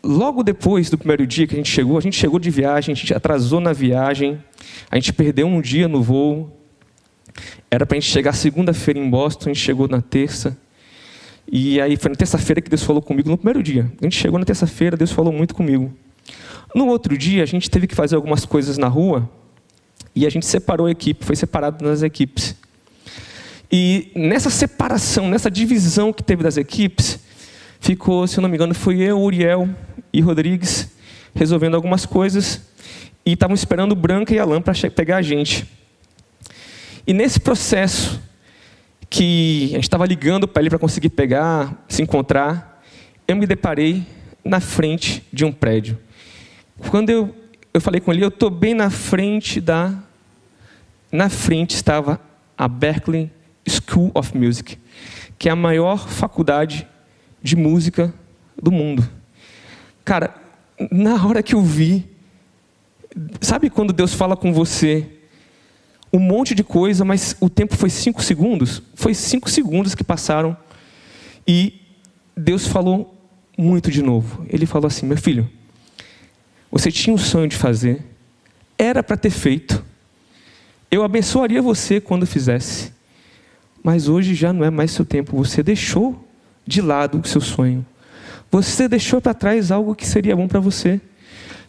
logo 0.00 0.44
depois 0.44 0.88
do 0.88 0.96
primeiro 0.96 1.26
dia 1.26 1.44
que 1.46 1.54
a 1.54 1.56
gente 1.56 1.70
chegou, 1.70 1.98
a 1.98 2.00
gente 2.00 2.16
chegou 2.16 2.38
de 2.38 2.48
viagem, 2.48 2.92
a 2.92 2.96
gente 2.96 3.12
atrasou 3.12 3.60
na 3.60 3.72
viagem, 3.72 4.38
a 4.88 4.94
gente 4.94 5.12
perdeu 5.12 5.48
um 5.48 5.60
dia 5.60 5.88
no 5.88 6.00
voo. 6.00 6.56
Era 7.68 7.84
para 7.84 7.96
a 7.96 8.00
gente 8.00 8.10
chegar 8.10 8.32
segunda-feira 8.34 9.00
em 9.00 9.10
Boston, 9.10 9.50
a 9.50 9.52
gente 9.52 9.62
chegou 9.62 9.88
na 9.88 10.00
terça. 10.00 10.56
E 11.50 11.80
aí 11.80 11.96
foi 11.96 12.10
na 12.10 12.16
terça-feira 12.16 12.60
que 12.60 12.70
Deus 12.70 12.84
falou 12.84 13.02
comigo, 13.02 13.28
no 13.28 13.36
primeiro 13.36 13.62
dia. 13.62 13.90
A 14.00 14.04
gente 14.04 14.16
chegou 14.16 14.38
na 14.38 14.44
terça-feira, 14.44 14.96
Deus 14.96 15.10
falou 15.10 15.32
muito 15.32 15.54
comigo. 15.54 15.92
No 16.72 16.86
outro 16.86 17.18
dia, 17.18 17.42
a 17.42 17.46
gente 17.46 17.68
teve 17.68 17.88
que 17.88 17.94
fazer 17.96 18.14
algumas 18.14 18.44
coisas 18.44 18.78
na 18.78 18.86
rua 18.86 19.28
e 20.14 20.24
a 20.24 20.30
gente 20.30 20.46
separou 20.46 20.86
a 20.86 20.90
equipe, 20.92 21.24
foi 21.24 21.34
separado 21.34 21.84
nas 21.84 22.02
equipes. 22.02 22.54
E 23.70 24.10
nessa 24.14 24.50
separação, 24.50 25.28
nessa 25.28 25.50
divisão 25.50 26.12
que 26.12 26.22
teve 26.22 26.42
das 26.42 26.56
equipes, 26.56 27.20
ficou, 27.80 28.26
se 28.26 28.38
eu 28.38 28.42
não 28.42 28.48
me 28.48 28.56
engano, 28.56 28.74
foi 28.74 29.00
eu, 29.00 29.20
Uriel 29.20 29.68
e 30.12 30.20
Rodrigues 30.20 30.90
resolvendo 31.34 31.76
algumas 31.76 32.04
coisas 32.04 32.62
e 33.24 33.32
estavam 33.32 33.54
esperando 33.54 33.92
o 33.92 33.96
Branca 33.96 34.34
e 34.34 34.38
Alan 34.38 34.60
para 34.60 34.74
pegar 34.90 35.18
a 35.18 35.22
gente. 35.22 35.66
E 37.06 37.12
nesse 37.12 37.38
processo, 37.38 38.20
que 39.08 39.66
a 39.70 39.74
gente 39.74 39.84
estava 39.84 40.06
ligando 40.06 40.46
para 40.46 40.62
ele 40.62 40.70
para 40.70 40.78
conseguir 40.78 41.10
pegar, 41.10 41.84
se 41.88 42.02
encontrar, 42.02 42.82
eu 43.26 43.36
me 43.36 43.46
deparei 43.46 44.06
na 44.44 44.60
frente 44.60 45.26
de 45.32 45.44
um 45.44 45.52
prédio. 45.52 45.98
Quando 46.88 47.10
eu, 47.10 47.34
eu 47.74 47.80
falei 47.80 48.00
com 48.00 48.12
ele, 48.12 48.24
eu 48.24 48.28
estou 48.28 48.50
bem 48.50 48.72
na 48.72 48.88
frente 48.88 49.60
da. 49.60 49.94
Na 51.12 51.28
frente 51.28 51.74
estava 51.74 52.20
a 52.56 52.68
Berkeley 52.68 53.30
School 53.68 54.10
of 54.14 54.36
Music, 54.36 54.78
que 55.38 55.48
é 55.48 55.52
a 55.52 55.56
maior 55.56 56.08
faculdade 56.08 56.86
de 57.42 57.56
música 57.56 58.12
do 58.60 58.70
mundo. 58.70 59.08
Cara, 60.04 60.34
na 60.90 61.26
hora 61.26 61.42
que 61.42 61.54
eu 61.54 61.62
vi, 61.62 62.08
sabe 63.40 63.70
quando 63.70 63.92
Deus 63.92 64.14
fala 64.14 64.36
com 64.36 64.52
você 64.52 65.06
um 66.12 66.18
monte 66.18 66.54
de 66.54 66.64
coisa, 66.64 67.04
mas 67.04 67.36
o 67.40 67.48
tempo 67.48 67.76
foi 67.76 67.88
cinco 67.88 68.22
segundos? 68.22 68.82
Foi 68.94 69.14
cinco 69.14 69.48
segundos 69.48 69.94
que 69.94 70.02
passaram 70.02 70.56
e 71.46 71.80
Deus 72.36 72.66
falou 72.66 73.16
muito 73.56 73.90
de 73.90 74.02
novo. 74.02 74.44
Ele 74.48 74.66
falou 74.66 74.88
assim: 74.88 75.06
meu 75.06 75.16
filho, 75.16 75.48
você 76.70 76.90
tinha 76.90 77.14
um 77.14 77.18
sonho 77.18 77.48
de 77.48 77.56
fazer, 77.56 78.04
era 78.78 79.02
para 79.02 79.16
ter 79.16 79.30
feito, 79.30 79.84
eu 80.90 81.04
abençoaria 81.04 81.62
você 81.62 82.00
quando 82.00 82.26
fizesse, 82.26 82.92
mas 83.82 84.08
hoje 84.08 84.34
já 84.34 84.52
não 84.52 84.64
é 84.64 84.70
mais 84.70 84.90
seu 84.90 85.04
tempo, 85.04 85.36
você 85.36 85.62
deixou 85.62 86.28
de 86.66 86.80
lado 86.80 87.20
o 87.22 87.26
seu 87.26 87.40
sonho. 87.40 87.84
Você 88.50 88.88
deixou 88.88 89.20
para 89.20 89.32
trás 89.32 89.70
algo 89.70 89.94
que 89.94 90.06
seria 90.06 90.36
bom 90.36 90.48
para 90.48 90.60
você. 90.60 91.00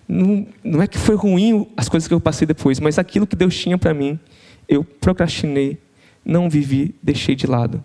Não, 0.08 0.46
não 0.64 0.82
é 0.82 0.88
que 0.88 0.98
foi 0.98 1.16
ruim 1.16 1.68
as 1.78 1.88
coisas 1.88 2.08
que 2.08 2.14
eu 2.14 2.20
passei 2.20 2.46
depois, 2.46 2.80
mas 2.80 2.98
aquilo 2.98 3.28
que 3.28 3.36
Deus 3.36 3.58
tinha 3.58 3.78
para 3.78 3.94
mim, 3.94 4.20
eu 4.68 4.84
procrastinei, 4.84 5.78
não 6.26 6.50
vivi, 6.50 6.96
deixei 7.02 7.36
de 7.36 7.48
lado. 7.48 7.84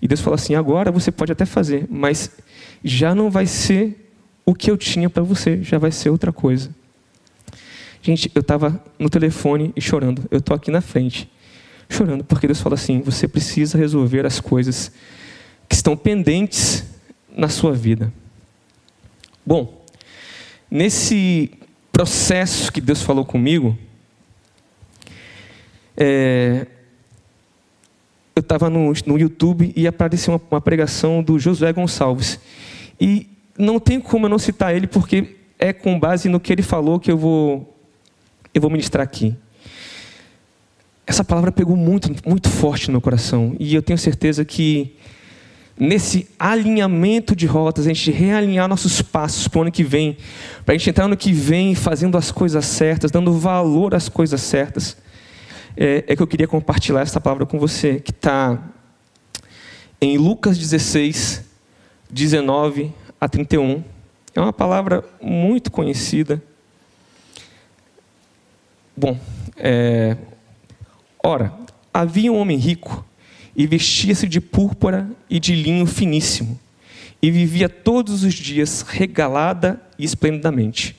E 0.00 0.08
Deus 0.08 0.20
falou 0.20 0.36
assim: 0.36 0.54
agora 0.54 0.90
você 0.90 1.10
pode 1.10 1.32
até 1.32 1.44
fazer, 1.44 1.86
mas 1.90 2.30
já 2.84 3.14
não 3.14 3.30
vai 3.30 3.46
ser 3.46 4.10
o 4.44 4.54
que 4.54 4.70
eu 4.70 4.76
tinha 4.76 5.10
para 5.10 5.22
você, 5.22 5.62
já 5.62 5.76
vai 5.76 5.90
ser 5.90 6.10
outra 6.10 6.32
coisa. 6.32 6.70
Gente, 8.00 8.30
eu 8.34 8.40
estava 8.40 8.80
no 8.98 9.10
telefone 9.10 9.72
e 9.74 9.80
chorando. 9.80 10.24
Eu 10.30 10.38
estou 10.38 10.54
aqui 10.54 10.70
na 10.70 10.80
frente, 10.80 11.28
chorando, 11.88 12.24
porque 12.24 12.46
Deus 12.46 12.60
falou 12.60 12.74
assim: 12.74 13.00
você 13.00 13.26
precisa 13.28 13.78
resolver 13.78 14.26
as 14.26 14.40
coisas 14.40 14.90
que 15.68 15.74
estão 15.74 15.96
pendentes 15.96 16.84
na 17.36 17.48
sua 17.48 17.72
vida. 17.72 18.12
Bom, 19.44 19.84
nesse 20.70 21.50
processo 21.92 22.72
que 22.72 22.80
Deus 22.80 23.02
falou 23.02 23.24
comigo, 23.24 23.78
é, 25.96 26.66
eu 28.34 28.40
estava 28.40 28.68
no, 28.68 28.92
no 29.06 29.18
YouTube 29.18 29.72
e 29.74 29.86
apareceu 29.86 30.34
uma, 30.34 30.40
uma, 30.50 30.60
pregação 30.60 31.22
do 31.22 31.38
Josué 31.38 31.72
Gonçalves. 31.72 32.38
E 33.00 33.28
não 33.58 33.80
tem 33.80 33.98
como 33.98 34.26
eu 34.26 34.30
não 34.30 34.38
citar 34.38 34.74
ele, 34.74 34.86
porque 34.86 35.36
é 35.58 35.72
com 35.72 35.98
base 35.98 36.28
no 36.28 36.38
que 36.38 36.52
ele 36.52 36.62
falou 36.62 37.00
que 37.00 37.10
eu 37.10 37.16
vou, 37.16 37.74
eu 38.52 38.60
vou 38.60 38.70
ministrar 38.70 39.02
aqui. 39.02 39.34
Essa 41.06 41.22
palavra 41.22 41.52
pegou 41.52 41.76
muito, 41.76 42.10
muito 42.26 42.48
forte 42.48 42.88
no 42.88 42.92
meu 42.92 43.00
coração. 43.00 43.54
E 43.60 43.74
eu 43.74 43.82
tenho 43.82 43.98
certeza 43.98 44.44
que 44.44 44.96
nesse 45.78 46.28
alinhamento 46.38 47.36
de 47.36 47.46
rotas, 47.46 47.86
a 47.86 47.88
gente 47.88 48.10
realinhar 48.10 48.66
nossos 48.66 49.02
passos 49.02 49.46
para 49.46 49.58
o 49.58 49.62
ano 49.62 49.72
que 49.72 49.84
vem, 49.84 50.16
para 50.64 50.74
a 50.74 50.78
gente 50.78 50.90
entrar 50.90 51.06
no 51.06 51.16
que 51.16 51.32
vem 51.32 51.74
fazendo 51.74 52.16
as 52.18 52.32
coisas 52.32 52.64
certas, 52.64 53.10
dando 53.10 53.32
valor 53.32 53.94
às 53.94 54.08
coisas 54.08 54.40
certas 54.40 54.96
é, 55.76 56.04
é 56.06 56.16
que 56.16 56.22
eu 56.22 56.26
queria 56.26 56.48
compartilhar 56.48 57.02
essa 57.02 57.20
palavra 57.20 57.44
com 57.44 57.58
você, 57.58 58.00
que 58.00 58.10
está 58.10 58.58
em 60.00 60.16
Lucas 60.16 60.56
16, 60.56 61.44
19 62.10 62.92
a 63.20 63.28
31. 63.28 63.84
É 64.34 64.40
uma 64.40 64.52
palavra 64.52 65.04
muito 65.20 65.70
conhecida. 65.70 66.42
Bom, 68.96 69.18
é, 69.56 70.16
ora, 71.26 71.52
havia 71.92 72.32
um 72.32 72.38
homem 72.38 72.56
rico 72.56 73.04
e 73.56 73.66
vestia-se 73.66 74.28
de 74.28 74.40
púrpura 74.40 75.10
e 75.28 75.40
de 75.40 75.54
linho 75.54 75.86
finíssimo, 75.86 76.58
e 77.20 77.30
vivia 77.30 77.68
todos 77.68 78.22
os 78.22 78.34
dias 78.34 78.82
regalada 78.82 79.80
e 79.98 80.04
esplendidamente. 80.04 80.94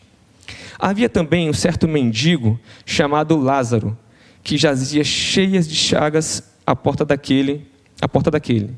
Havia 0.77 1.07
também 1.07 1.49
um 1.49 1.53
certo 1.53 1.87
mendigo 1.87 2.59
chamado 2.85 3.37
Lázaro, 3.37 3.97
que 4.43 4.57
jazia 4.57 5.03
cheias 5.03 5.67
de 5.67 5.75
chagas 5.75 6.43
à 6.65 6.75
porta 6.75 7.05
daquele, 7.05 7.65
à 8.01 8.07
porta 8.07 8.29
daquele. 8.29 8.71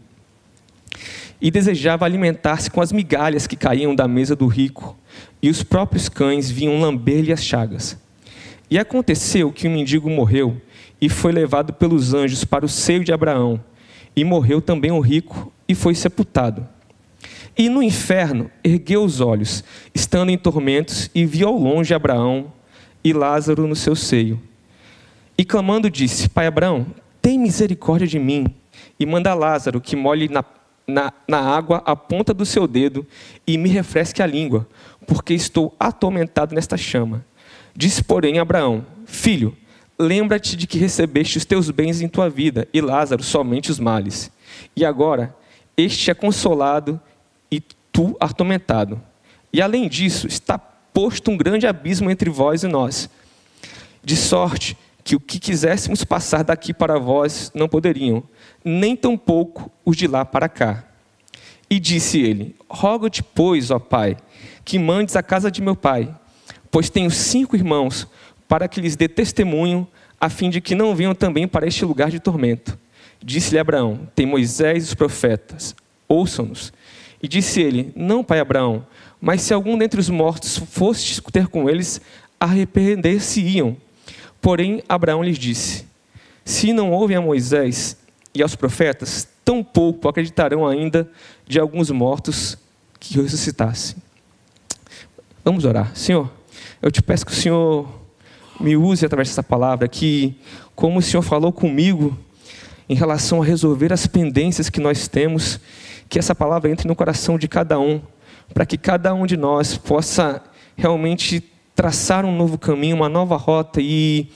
E 1.42 1.50
desejava 1.50 2.06
alimentar-se 2.06 2.70
com 2.70 2.82
as 2.82 2.92
migalhas 2.92 3.48
que 3.48 3.56
caíam 3.56 3.96
da 3.96 4.08
mesa 4.08 4.36
do 4.36 4.46
rico, 4.46 4.98
e 5.42 5.50
os 5.50 5.64
próprios 5.64 6.10
cães 6.10 6.52
vinham 6.52 6.80
lamber-lhe 6.80 7.34
as 7.34 7.44
chagas. 7.44 7.98
E 8.70 8.78
aconteceu 8.78 9.52
que 9.52 9.68
o 9.68 9.72
mendigo 9.72 10.10
morreu 10.10 10.62
e 11.02 11.08
foi 11.10 11.32
levado 11.32 11.74
pelos 11.74 12.14
anjos 12.14 12.44
para 12.44 12.66
o 12.66 12.70
seio 12.70 13.04
de 13.04 13.14
Abraão, 13.14 13.64
e 14.16 14.24
morreu 14.24 14.62
também 14.62 14.92
o 14.92 15.00
rico 15.00 15.52
e 15.68 15.76
foi 15.76 15.96
sepultado. 15.96 16.68
E 17.58 17.70
no 17.70 17.84
inferno 17.84 18.50
ergueu 18.64 19.04
os 19.04 19.22
olhos, 19.22 19.64
estando 19.94 20.30
em 20.30 20.38
tormentos, 20.38 21.10
e 21.14 21.26
viu 21.26 21.50
ao 21.50 21.58
longe 21.58 21.94
Abraão 21.94 22.52
e 23.04 23.14
Lázaro 23.14 23.68
no 23.68 23.76
seu 23.76 23.96
seio. 23.96 24.42
E 25.38 25.46
clamando 25.46 25.90
disse: 25.90 26.30
Pai 26.30 26.48
Abraão, 26.48 26.86
tem 27.22 27.38
misericórdia 27.38 28.08
de 28.08 28.20
mim 28.20 28.48
e 29.00 29.06
manda 29.06 29.34
Lázaro 29.34 29.80
que 29.80 29.96
molhe 29.96 30.28
na, 30.28 30.44
na, 30.86 31.14
na 31.28 31.40
água 31.40 31.82
a 31.86 31.96
ponta 31.96 32.34
do 32.34 32.46
seu 32.46 32.68
dedo 32.68 33.06
e 33.48 33.58
me 33.58 33.70
refresque 33.70 34.22
a 34.22 34.26
língua, 34.26 34.68
porque 35.08 35.34
estou 35.34 35.76
atormentado 35.80 36.54
nesta 36.54 36.76
chama. 36.78 37.26
Disse, 37.76 38.04
porém, 38.04 38.40
Abraão: 38.40 38.86
Filho, 39.06 39.56
lembra-te 40.00 40.56
de 40.56 40.66
que 40.66 40.78
recebeste 40.78 41.38
os 41.38 41.46
teus 41.46 41.70
bens 41.70 42.02
em 42.02 42.08
tua 42.08 42.30
vida 42.30 42.68
e 42.74 42.80
Lázaro 42.80 43.22
somente 43.22 43.70
os 43.70 43.80
males. 43.80 44.32
E 44.76 44.86
agora, 44.86 45.36
este 45.76 46.10
é 46.10 46.14
consolado 46.14 47.00
e 47.52 47.60
tu 47.92 48.16
atormentado. 48.20 49.02
E 49.52 49.62
além 49.62 49.90
disso, 49.90 50.28
está 50.28 50.58
posto 50.58 51.30
um 51.30 51.38
grande 51.38 51.68
abismo 51.68 52.10
entre 52.10 52.30
vós 52.30 52.64
e 52.64 52.68
nós, 52.68 53.10
de 54.04 54.16
sorte 54.16 54.78
que 55.04 55.16
o 55.16 55.20
que 55.20 55.40
quiséssemos 55.40 56.04
passar 56.04 56.44
daqui 56.44 56.74
para 56.74 57.00
vós 57.00 57.52
não 57.54 57.68
poderiam, 57.68 58.24
nem 58.64 58.96
tampouco 58.96 59.72
os 59.84 59.98
de 59.98 60.08
lá 60.08 60.24
para 60.24 60.48
cá. 60.48 60.86
E 61.70 61.80
disse 61.80 62.20
ele: 62.20 62.56
Rogo-te, 62.70 63.24
pois, 63.24 63.72
ó 63.72 63.80
Pai, 63.80 64.18
que 64.64 64.78
mandes 64.80 65.16
a 65.16 65.24
casa 65.24 65.50
de 65.50 65.62
meu 65.62 65.76
pai, 65.76 66.14
pois 66.70 66.90
tenho 66.90 67.10
cinco 67.10 67.56
irmãos, 67.56 68.08
para 68.50 68.68
que 68.68 68.82
lhes 68.82 68.96
dê 68.96 69.08
testemunho, 69.08 69.88
a 70.20 70.28
fim 70.28 70.50
de 70.50 70.60
que 70.60 70.74
não 70.74 70.96
venham 70.96 71.14
também 71.14 71.48
para 71.48 71.68
este 71.68 71.86
lugar 71.86 72.10
de 72.10 72.20
tormento. 72.20 72.78
Disse-lhe 73.24 73.60
Abraão: 73.60 74.10
Tem 74.16 74.26
Moisés 74.26 74.84
e 74.84 74.88
os 74.88 74.94
profetas, 74.96 75.76
ouçam-nos. 76.08 76.74
E 77.22 77.28
disse 77.28 77.62
ele: 77.62 77.94
Não, 77.96 78.24
pai 78.24 78.40
Abraão, 78.40 78.86
mas 79.22 79.44
se 79.44 79.54
algum 79.54 79.78
dentre 79.78 80.00
os 80.00 80.10
mortos 80.10 80.58
fosse 80.58 81.22
ter 81.32 81.48
com 81.48 81.70
eles, 81.70 82.02
arrepender-se-iam. 82.40 83.78
Porém, 84.42 84.82
Abraão 84.90 85.22
lhes 85.22 85.38
disse: 85.38 85.86
Se 86.44 86.74
não 86.74 86.92
ouvem 86.92 87.18
a 87.18 87.22
Moisés 87.22 87.98
e 88.34 88.42
aos 88.42 88.56
profetas, 88.56 89.28
tampouco 89.46 90.08
acreditarão 90.08 90.68
ainda 90.68 91.10
de 91.48 91.60
alguns 91.60 91.92
mortos 91.92 92.58
que 93.00 93.22
ressuscitassem. 93.22 93.98
Vamos 95.46 95.66
orar. 95.66 95.96
Senhor, 95.96 96.32
eu 96.82 96.90
te 96.90 97.02
peço 97.02 97.26
que 97.26 97.32
o 97.32 97.36
Senhor 97.36 97.99
me 98.60 98.76
use 98.76 99.06
através 99.06 99.30
dessa 99.30 99.44
palavra, 99.44 99.88
que, 99.88 100.36
como 100.76 101.00
o 101.00 101.02
Senhor 101.02 101.22
falou 101.22 101.52
comigo 101.52 102.18
em 102.88 102.96
relação 102.96 103.42
a 103.42 103.46
resolver 103.46 103.94
as 103.94 104.08
pendências 104.08 104.70
que 104.70 104.80
nós 104.80 105.08
temos, 105.08 105.60
que 106.10 106.20
essa 106.20 106.36
palavra 106.36 106.70
entre 106.70 106.88
no 106.88 106.96
coração 106.96 107.38
de 107.38 107.48
cada 107.48 107.80
um, 107.80 108.02
para 108.54 108.66
que 108.66 108.78
cada 108.78 109.14
um 109.14 109.26
de 109.26 109.38
nós 109.38 109.78
possa 109.78 110.44
realmente 110.76 111.44
traçar 111.76 112.26
um 112.26 112.36
novo 112.36 112.58
caminho, 112.58 112.96
uma 112.96 113.08
nova 113.08 113.38
rota 113.38 113.80
e 113.82 114.30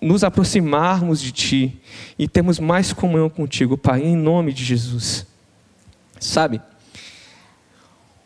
nos 0.00 0.22
aproximarmos 0.22 1.20
de 1.20 1.32
Ti 1.32 1.80
e 2.18 2.28
termos 2.28 2.58
mais 2.58 2.92
comunhão 2.92 3.28
contigo, 3.28 3.76
Pai, 3.76 4.02
em 4.02 4.16
nome 4.16 4.52
de 4.52 4.64
Jesus. 4.64 5.26
Sabe? 6.18 6.60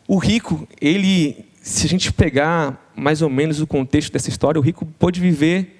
O 0.07 0.17
rico, 0.17 0.67
ele, 0.79 1.45
se 1.61 1.85
a 1.87 1.89
gente 1.89 2.13
pegar 2.13 2.84
mais 2.95 3.21
ou 3.21 3.29
menos 3.29 3.61
o 3.61 3.67
contexto 3.67 4.11
dessa 4.11 4.29
história, 4.29 4.59
o 4.59 4.63
rico 4.63 4.85
pôde 4.97 5.19
viver 5.19 5.79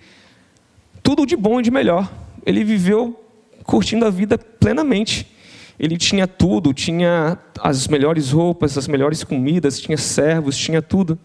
tudo 1.02 1.26
de 1.26 1.36
bom 1.36 1.60
e 1.60 1.64
de 1.64 1.72
melhor. 1.72 2.12
Ele 2.46 2.64
viveu 2.64 3.20
curtindo 3.64 4.06
a 4.06 4.10
vida 4.10 4.38
plenamente. 4.38 5.28
Ele 5.80 5.98
tinha 5.98 6.28
tudo, 6.28 6.74
tinha 6.74 7.38
as 7.62 7.88
melhores 7.88 8.32
roupas, 8.32 8.78
as 8.78 8.88
melhores 8.88 9.24
comidas, 9.24 9.80
tinha 9.80 9.98
servos, 9.98 10.58
tinha 10.58 10.82
tudo. 10.82 11.20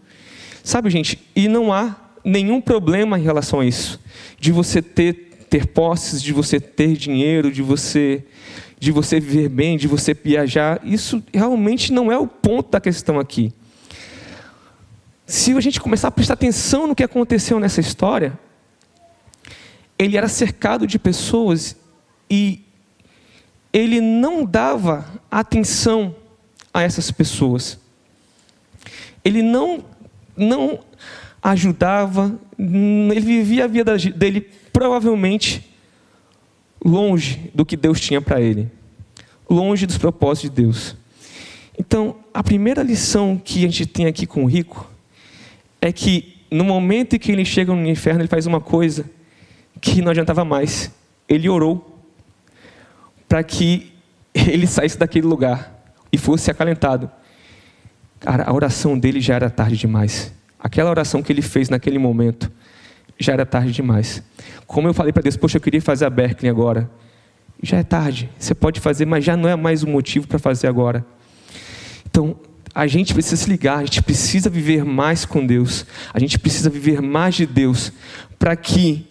Sabe, 0.63 0.89
gente, 0.89 1.19
e 1.35 1.47
não 1.47 1.71
há 1.71 1.95
nenhum 2.23 2.61
problema 2.61 3.17
em 3.17 3.23
relação 3.23 3.61
a 3.61 3.65
isso. 3.65 3.99
De 4.39 4.51
você 4.51 4.81
ter 4.81 5.31
ter 5.51 5.67
posses, 5.67 6.23
de 6.23 6.31
você 6.31 6.61
ter 6.61 6.95
dinheiro, 6.95 7.51
de 7.51 7.61
você 7.61 8.23
de 8.79 8.91
você 8.91 9.19
viver 9.19 9.49
bem, 9.49 9.77
de 9.77 9.87
você 9.87 10.11
viajar, 10.11 10.81
isso 10.83 11.21
realmente 11.31 11.93
não 11.93 12.11
é 12.11 12.17
o 12.17 12.25
ponto 12.25 12.71
da 12.71 12.79
questão 12.79 13.19
aqui. 13.19 13.53
Se 15.31 15.53
a 15.53 15.61
gente 15.61 15.79
começar 15.79 16.09
a 16.09 16.11
prestar 16.11 16.33
atenção 16.33 16.87
no 16.87 16.93
que 16.93 17.01
aconteceu 17.01 17.57
nessa 17.57 17.79
história, 17.79 18.37
ele 19.97 20.17
era 20.17 20.27
cercado 20.27 20.85
de 20.85 20.99
pessoas 20.99 21.77
e 22.29 22.65
ele 23.71 24.01
não 24.01 24.43
dava 24.43 25.05
atenção 25.31 26.13
a 26.73 26.81
essas 26.81 27.11
pessoas. 27.11 27.79
Ele 29.23 29.41
não 29.41 29.85
não 30.35 30.81
ajudava, 31.41 32.37
ele 32.59 33.21
vivia 33.21 33.63
a 33.63 33.67
vida 33.67 33.97
dele 33.97 34.41
provavelmente 34.73 35.65
longe 36.83 37.49
do 37.55 37.65
que 37.65 37.77
Deus 37.77 38.01
tinha 38.01 38.21
para 38.21 38.41
ele, 38.41 38.69
longe 39.49 39.85
dos 39.85 39.97
propósitos 39.97 40.49
de 40.49 40.61
Deus. 40.61 40.97
Então, 41.79 42.17
a 42.33 42.43
primeira 42.43 42.83
lição 42.83 43.41
que 43.41 43.59
a 43.59 43.61
gente 43.61 43.85
tem 43.85 44.07
aqui 44.07 44.27
com 44.27 44.43
o 44.43 44.47
rico 44.47 44.90
é 45.81 45.91
que 45.91 46.45
no 46.51 46.63
momento 46.63 47.15
em 47.15 47.19
que 47.19 47.31
ele 47.31 47.43
chega 47.43 47.73
no 47.73 47.87
inferno, 47.87 48.21
ele 48.21 48.27
faz 48.27 48.45
uma 48.45 48.61
coisa 48.61 49.09
que 49.79 50.01
não 50.01 50.11
adiantava 50.11 50.45
mais. 50.45 50.91
Ele 51.27 51.49
orou 51.49 51.99
para 53.27 53.43
que 53.43 53.91
ele 54.33 54.67
saísse 54.67 54.97
daquele 54.97 55.25
lugar 55.25 55.81
e 56.11 56.17
fosse 56.17 56.51
acalentado. 56.51 57.09
Cara, 58.19 58.43
a 58.43 58.53
oração 58.53 58.99
dele 58.99 59.19
já 59.19 59.35
era 59.35 59.49
tarde 59.49 59.77
demais. 59.77 60.31
Aquela 60.59 60.91
oração 60.91 61.23
que 61.23 61.33
ele 61.33 61.41
fez 61.41 61.69
naquele 61.69 61.97
momento 61.97 62.51
já 63.17 63.33
era 63.33 63.45
tarde 63.45 63.71
demais. 63.71 64.21
Como 64.67 64.87
eu 64.87 64.93
falei 64.93 65.11
para 65.11 65.23
Deus, 65.23 65.37
poxa, 65.37 65.57
eu 65.57 65.61
queria 65.61 65.81
fazer 65.81 66.05
a 66.05 66.09
Berkeley 66.09 66.49
agora. 66.49 66.89
Já 67.63 67.77
é 67.77 67.83
tarde, 67.83 68.29
você 68.37 68.53
pode 68.53 68.79
fazer, 68.79 69.05
mas 69.05 69.23
já 69.23 69.37
não 69.37 69.47
é 69.47 69.55
mais 69.55 69.83
o 69.83 69.87
motivo 69.87 70.27
para 70.27 70.39
fazer 70.39 70.67
agora. 70.67 71.05
Então, 72.09 72.35
a 72.73 72.87
gente 72.87 73.13
precisa 73.13 73.35
se 73.35 73.49
ligar, 73.49 73.79
a 73.79 73.85
gente 73.85 74.01
precisa 74.01 74.49
viver 74.49 74.85
mais 74.85 75.25
com 75.25 75.45
Deus, 75.45 75.85
a 76.13 76.19
gente 76.19 76.39
precisa 76.39 76.69
viver 76.69 77.01
mais 77.01 77.35
de 77.35 77.45
Deus, 77.45 77.91
para 78.39 78.55
que 78.55 79.05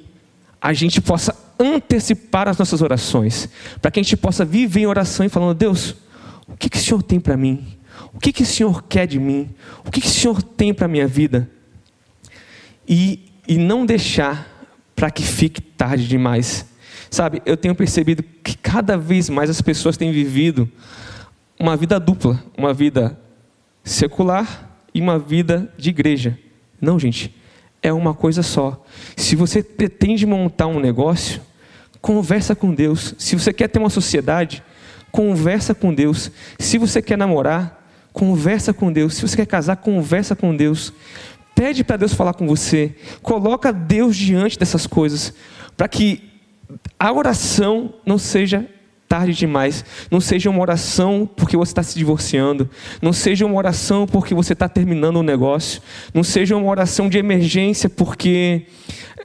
a 0.61 0.73
gente 0.73 1.01
possa 1.01 1.37
antecipar 1.59 2.49
as 2.49 2.57
nossas 2.57 2.81
orações, 2.81 3.49
para 3.81 3.91
que 3.91 4.01
a 4.01 4.03
gente 4.03 4.17
possa 4.17 4.45
viver 4.45 4.81
em 4.81 4.87
oração 4.87 5.27
e 5.27 5.29
falando: 5.29 5.55
Deus, 5.55 5.95
o 6.49 6.57
que, 6.57 6.71
que 6.71 6.79
o 6.79 6.81
Senhor 6.81 7.03
tem 7.03 7.21
para 7.21 7.37
mim? 7.37 7.77
O 8.15 8.19
que, 8.19 8.33
que 8.33 8.43
o 8.43 8.47
Senhor 8.47 8.83
quer 8.85 9.07
de 9.07 9.19
mim? 9.19 9.51
O 9.85 9.91
que, 9.91 10.01
que 10.01 10.07
o 10.07 10.11
Senhor 10.11 10.43
tem 10.43 10.73
para 10.73 10.87
a 10.87 10.89
minha 10.89 11.07
vida? 11.07 11.49
E, 12.89 13.31
e 13.47 13.57
não 13.57 13.87
deixar 13.87 14.67
para 14.97 15.11
que 15.11 15.23
fique 15.23 15.61
tarde 15.61 16.09
demais. 16.09 16.67
Sabe, 17.11 17.43
eu 17.45 17.57
tenho 17.57 17.75
percebido 17.75 18.23
que 18.23 18.57
cada 18.57 18.97
vez 18.97 19.29
mais 19.29 19.51
as 19.51 19.61
pessoas 19.61 19.97
têm 19.97 20.13
vivido 20.13 20.71
uma 21.59 21.77
vida 21.77 22.01
dupla, 22.01 22.43
uma 22.57 22.73
vida 22.73 23.19
secular 23.85 24.71
e 24.93 25.01
uma 25.01 25.19
vida 25.19 25.73
de 25.77 25.91
igreja. 25.91 26.39
Não, 26.81 26.99
gente, 26.99 27.35
é 27.83 27.93
uma 27.93 28.15
coisa 28.15 28.43
só. 28.43 28.85
Se 29.17 29.37
você 29.37 29.63
pretende 29.63 30.27
montar 30.27 30.67
um 30.67 30.81
negócio, 30.81 31.41
conversa 32.01 32.55
com 32.55 32.75
Deus. 32.75 33.15
Se 33.19 33.39
você 33.39 33.53
quer 33.53 33.69
ter 33.69 33.79
uma 33.79 33.91
sociedade, 33.91 34.63
conversa 35.11 35.75
com 35.75 35.93
Deus. 35.93 36.31
Se 36.59 36.79
você 36.79 37.01
quer 37.03 37.17
namorar, 37.17 37.87
conversa 38.13 38.73
com 38.73 38.93
Deus. 38.93 39.15
Se 39.15 39.23
você 39.23 39.37
quer 39.37 39.47
casar, 39.47 39.77
conversa 39.77 40.35
com 40.35 40.55
Deus. 40.55 40.93
Pede 41.55 41.85
para 41.85 41.97
Deus 41.97 42.15
falar 42.15 42.35
com 42.35 42.47
você. 42.47 42.95
Coloca 43.23 43.73
Deus 43.73 44.17
diante 44.17 44.59
dessas 44.59 44.87
coisas, 44.87 45.35
para 45.77 45.89
que 45.89 46.31
a 46.99 47.13
oração 47.13 47.95
não 48.05 48.19
seja 48.19 48.67
tarde 49.11 49.35
demais. 49.35 49.85
Não 50.09 50.21
seja 50.21 50.49
uma 50.49 50.61
oração 50.61 51.29
porque 51.35 51.57
você 51.57 51.73
está 51.73 51.83
se 51.83 51.99
divorciando. 51.99 52.71
Não 53.03 53.13
seja 53.13 53.45
uma 53.45 53.57
oração 53.57 54.07
porque 54.07 54.33
você 54.33 54.53
está 54.53 54.69
terminando 54.69 55.19
um 55.19 55.23
negócio. 55.25 55.83
Não 56.15 56.23
seja 56.23 56.57
uma 56.57 56.71
oração 56.71 57.09
de 57.09 57.19
emergência 57.19 57.91
porque 57.91 58.67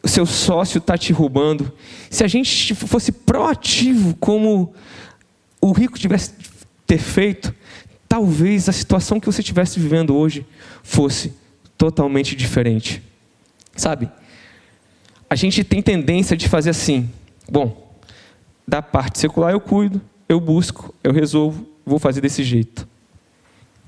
o 0.02 0.08
seu 0.08 0.26
sócio 0.26 0.80
está 0.80 0.98
te 0.98 1.14
roubando. 1.14 1.72
Se 2.10 2.24
a 2.24 2.28
gente 2.28 2.74
fosse 2.74 3.12
proativo 3.12 4.16
como 4.16 4.74
o 5.62 5.72
rico 5.72 6.00
tivesse 6.00 6.34
ter 6.88 6.98
feito, 6.98 7.54
talvez 8.10 8.68
a 8.68 8.72
situação 8.72 9.20
que 9.20 9.28
você 9.28 9.42
estivesse 9.42 9.80
vivendo 9.80 10.16
hoje 10.16 10.48
fosse 10.82 11.32
totalmente 11.78 12.36
diferente. 12.36 13.04
Sabe? 13.76 14.10
A 15.30 15.36
gente 15.36 15.64
tem 15.64 15.80
tendência 15.80 16.36
de 16.36 16.50
fazer 16.50 16.72
assim. 16.72 17.08
Bom, 17.48 17.85
da 18.68 18.82
parte 18.82 19.20
secular 19.20 19.52
eu 19.52 19.60
cuido, 19.60 20.02
eu 20.28 20.40
busco, 20.40 20.94
eu 21.04 21.12
resolvo, 21.12 21.68
vou 21.86 22.00
fazer 22.00 22.22
desse 22.22 22.44
jeito. 22.44 22.88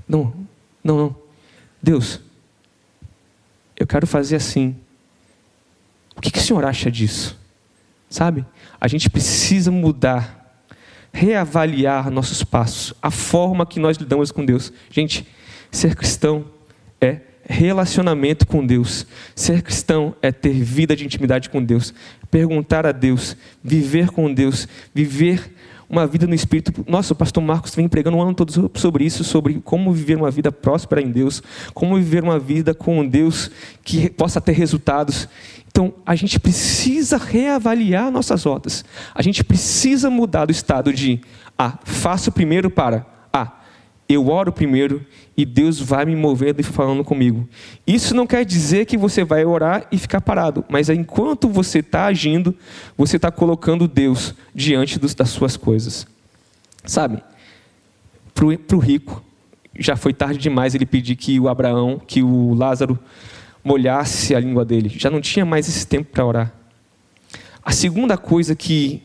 Não, 0.08 0.34
não, 0.84 0.98
não. 0.98 1.16
Deus, 1.82 2.22
eu 3.76 3.86
quero 3.86 4.08
fazer 4.08 4.36
assim. 4.36 4.76
O 6.16 6.22
que, 6.22 6.32
que 6.32 6.40
o 6.40 6.42
Senhor 6.42 6.64
acha 6.66 6.90
disso? 6.90 7.38
Sabe? 8.10 8.46
A 8.80 8.88
gente 8.88 9.10
precisa 9.10 9.70
mudar, 9.70 10.64
reavaliar 11.12 12.10
nossos 12.10 12.44
passos, 12.44 12.94
a 13.02 13.12
forma 13.12 13.66
que 13.66 13.80
nós 13.80 13.98
lidamos 13.98 14.32
com 14.32 14.46
Deus. 14.46 14.72
Gente, 14.90 15.28
ser 15.72 15.96
cristão 15.96 16.46
é 17.00 17.22
relacionamento 17.48 18.46
com 18.46 18.66
Deus. 18.66 19.08
Ser 19.36 19.62
cristão 19.62 20.16
é 20.22 20.32
ter 20.32 20.54
vida 20.54 20.96
de 20.96 21.06
intimidade 21.06 21.50
com 21.50 21.64
Deus, 21.64 21.94
perguntar 22.30 22.86
a 22.86 22.92
Deus, 22.92 23.36
viver 23.64 24.10
com 24.10 24.34
Deus, 24.34 24.68
viver 24.94 25.54
uma 25.90 26.06
vida 26.06 26.28
no 26.28 26.36
Espírito. 26.36 26.86
Nossa, 26.88 27.14
o 27.14 27.16
pastor 27.16 27.42
Marcos 27.42 27.74
vem 27.74 27.88
pregando 27.88 28.18
um 28.18 28.22
ano 28.22 28.34
todo 28.34 28.72
sobre 28.76 29.06
isso, 29.06 29.24
sobre 29.24 29.62
como 29.64 29.94
viver 29.94 30.18
uma 30.18 30.30
vida 30.30 30.52
próspera 30.52 31.02
em 31.02 31.10
Deus, 31.10 31.42
como 31.74 31.96
viver 31.96 32.24
uma 32.24 32.38
vida 32.38 32.74
com 32.74 33.08
Deus 33.08 33.50
que 33.84 34.10
possa 34.10 34.42
ter 34.42 34.52
resultados. 34.52 35.28
Então, 35.68 35.94
a 36.06 36.16
gente 36.16 36.40
precisa 36.40 37.18
reavaliar 37.18 38.12
nossas 38.12 38.44
rotas. 38.44 38.84
A 39.14 39.22
gente 39.22 39.44
precisa 39.44 40.10
mudar 40.10 40.46
do 40.46 40.52
estado 40.52 40.92
de, 40.92 41.22
ah, 41.58 41.78
faço 41.84 42.32
primeiro 42.32 42.70
para, 42.70 43.06
eu 44.10 44.30
oro 44.30 44.52
primeiro 44.52 45.06
e 45.36 45.46
Deus 45.46 45.80
vai 45.80 46.06
me 46.06 46.16
movendo 46.16 46.60
e 46.60 46.64
falando 46.64 47.04
comigo. 47.04 47.48
Isso 47.86 48.16
não 48.16 48.26
quer 48.26 48.46
dizer 48.46 48.86
que 48.86 48.98
você 48.98 49.24
vai 49.24 49.44
orar 49.44 49.86
e 49.92 49.98
ficar 49.98 50.22
parado, 50.22 50.64
mas 50.70 50.90
enquanto 50.90 51.50
você 51.50 51.80
está 51.80 52.06
agindo, 52.06 52.56
você 52.98 53.18
está 53.18 53.30
colocando 53.30 53.88
Deus 53.88 54.34
diante 54.56 54.98
dos, 54.98 55.14
das 55.14 55.30
suas 55.30 55.58
coisas. 55.58 56.08
Sabe? 56.86 57.22
Para 58.34 58.78
o 58.78 58.80
rico, 58.80 59.24
já 59.78 59.96
foi 59.96 60.14
tarde 60.14 60.40
demais 60.40 60.74
ele 60.74 60.86
pedir 60.86 61.16
que 61.16 61.40
o 61.40 61.50
Abraão, 61.50 62.00
que 62.06 62.24
o 62.24 62.54
Lázaro 62.54 62.98
molhasse 63.64 64.34
a 64.34 64.40
língua 64.40 64.64
dele. 64.64 64.90
Já 64.96 65.10
não 65.10 65.20
tinha 65.20 65.46
mais 65.46 65.68
esse 65.68 65.86
tempo 65.86 66.10
para 66.12 66.26
orar. 66.26 66.54
A 67.62 67.72
segunda 67.72 68.18
coisa 68.18 68.56
que 68.56 69.04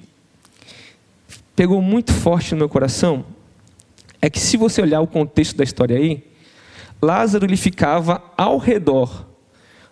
pegou 1.57 1.83
muito 1.83 2.13
forte 2.13 2.53
no 2.53 2.59
meu 2.59 2.69
coração 2.69 3.25
é 4.23 4.31
que 4.31 4.39
se 4.39 4.57
você 4.57 4.81
olhar 4.81 5.01
o 5.01 5.07
contexto 5.07 5.57
da 5.57 5.65
história 5.65 5.97
aí, 5.97 6.25
Lázaro 7.03 7.45
ele 7.45 7.57
ficava 7.57 8.23
ao 8.39 8.57
redor 8.57 9.27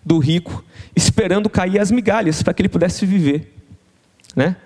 do 0.07 0.19
rico, 0.19 0.65
esperando 0.95 1.51
cair 1.51 1.81
as 1.81 1.91
migalhas 1.91 2.41
para 2.41 2.55
que 2.55 2.63
ele 2.63 2.69
pudesse 2.69 3.05
viver, 3.05 3.53
né? 4.35 4.57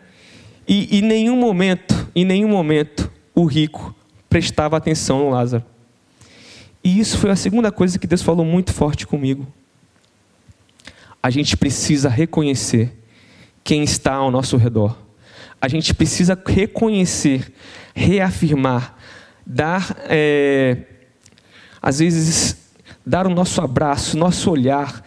E 0.69 0.99
em 0.99 1.03
nenhum 1.03 1.37
momento, 1.37 2.09
em 2.15 2.25
nenhum 2.25 2.49
momento, 2.49 3.11
o 3.35 3.47
rico 3.47 3.95
prestava 4.29 4.77
atenção 4.77 5.19
no 5.19 5.31
Lázaro. 5.31 5.65
E 6.83 7.01
isso 7.01 7.17
foi 7.17 7.31
a 7.31 7.37
segunda 7.37 7.73
coisa 7.73 7.99
que 7.99 8.07
Deus 8.07 8.21
falou 8.21 8.45
muito 8.45 8.73
forte 8.73 9.07
comigo. 9.07 9.47
A 11.23 11.31
gente 11.31 11.57
precisa 11.57 12.11
reconhecer 12.11 12.93
quem 13.63 13.83
está 13.83 14.15
ao 14.15 14.31
nosso 14.31 14.59
redor. 14.59 14.97
A 15.61 15.69
gente 15.69 15.95
precisa 15.95 16.39
reconhecer, 16.47 17.51
reafirmar 17.95 18.95
dar, 19.47 19.97
é, 20.09 20.79
às 21.81 21.99
vezes, 21.99 22.57
dar 23.05 23.27
o 23.27 23.31
nosso 23.31 23.61
abraço, 23.61 24.17
nosso 24.17 24.51
olhar, 24.51 25.03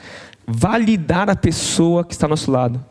validar 0.45 1.30
a 1.30 1.36
pessoa 1.36 2.04
que 2.04 2.13
está 2.13 2.26
ao 2.26 2.30
nosso 2.30 2.52
lado. 2.52 2.84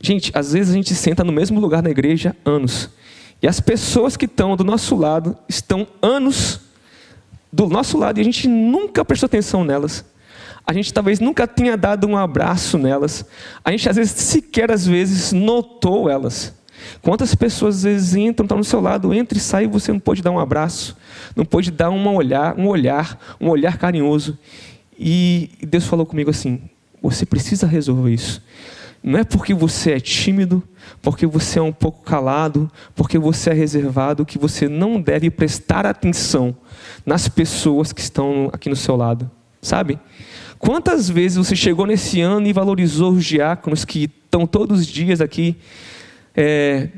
Gente, 0.00 0.30
às 0.34 0.52
vezes 0.52 0.72
a 0.72 0.76
gente 0.76 0.94
senta 0.94 1.22
no 1.24 1.32
mesmo 1.32 1.60
lugar 1.60 1.82
na 1.82 1.90
igreja 1.90 2.34
anos 2.42 2.88
E 3.42 3.46
as 3.46 3.60
pessoas 3.60 4.16
que 4.16 4.24
estão 4.24 4.56
do 4.56 4.64
nosso 4.64 4.96
lado 4.96 5.36
estão 5.46 5.86
anos 6.00 6.60
do 7.52 7.66
nosso 7.66 7.98
lado 7.98 8.18
e 8.18 8.20
a 8.20 8.24
gente 8.24 8.48
nunca 8.48 9.04
prestou 9.04 9.26
atenção 9.26 9.64
nelas. 9.64 10.04
A 10.66 10.72
gente 10.72 10.92
talvez 10.94 11.20
nunca 11.20 11.46
tenha 11.46 11.76
dado 11.76 12.06
um 12.06 12.16
abraço 12.16 12.78
nelas. 12.78 13.24
A 13.64 13.70
gente 13.72 13.88
às 13.88 13.96
vezes 13.96 14.12
sequer 14.12 14.70
às 14.70 14.86
vezes 14.86 15.32
notou 15.32 16.08
elas. 16.08 16.54
Quantas 17.02 17.34
pessoas 17.34 17.76
às 17.76 17.82
vezes 17.84 18.14
entram, 18.14 18.44
estão 18.44 18.58
no 18.58 18.64
seu 18.64 18.80
lado, 18.80 19.12
entra 19.14 19.36
e 19.36 19.40
sai 19.40 19.64
e 19.64 19.66
você 19.66 19.92
não 19.92 20.00
pode 20.00 20.22
dar 20.22 20.30
um 20.30 20.38
abraço, 20.38 20.96
não 21.34 21.44
pode 21.44 21.70
dar 21.70 21.90
uma 21.90 22.10
olhar, 22.12 22.54
um 22.58 22.66
olhar, 22.66 23.36
um 23.40 23.48
olhar 23.48 23.78
carinhoso. 23.78 24.38
E 24.98 25.50
Deus 25.66 25.86
falou 25.86 26.04
comigo 26.04 26.30
assim: 26.30 26.60
você 27.02 27.24
precisa 27.24 27.66
resolver 27.66 28.12
isso. 28.12 28.42
Não 29.02 29.18
é 29.18 29.24
porque 29.24 29.54
você 29.54 29.92
é 29.92 30.00
tímido, 30.00 30.62
porque 31.00 31.26
você 31.26 31.58
é 31.58 31.62
um 31.62 31.72
pouco 31.72 32.02
calado, 32.02 32.70
porque 32.94 33.18
você 33.18 33.50
é 33.50 33.54
reservado, 33.54 34.26
que 34.26 34.38
você 34.38 34.68
não 34.68 35.00
deve 35.00 35.30
prestar 35.30 35.86
atenção 35.86 36.54
nas 37.06 37.26
pessoas 37.26 37.92
que 37.92 38.00
estão 38.00 38.50
aqui 38.52 38.68
no 38.68 38.76
seu 38.76 38.96
lado. 38.96 39.30
Sabe? 39.62 39.98
Quantas 40.58 41.08
vezes 41.08 41.38
você 41.38 41.56
chegou 41.56 41.86
nesse 41.86 42.20
ano 42.20 42.46
e 42.46 42.52
valorizou 42.52 43.12
os 43.12 43.24
diáconos 43.24 43.86
que 43.86 44.04
estão 44.04 44.46
todos 44.46 44.80
os 44.80 44.86
dias 44.86 45.22
aqui 45.22 45.56
é, 46.36 46.88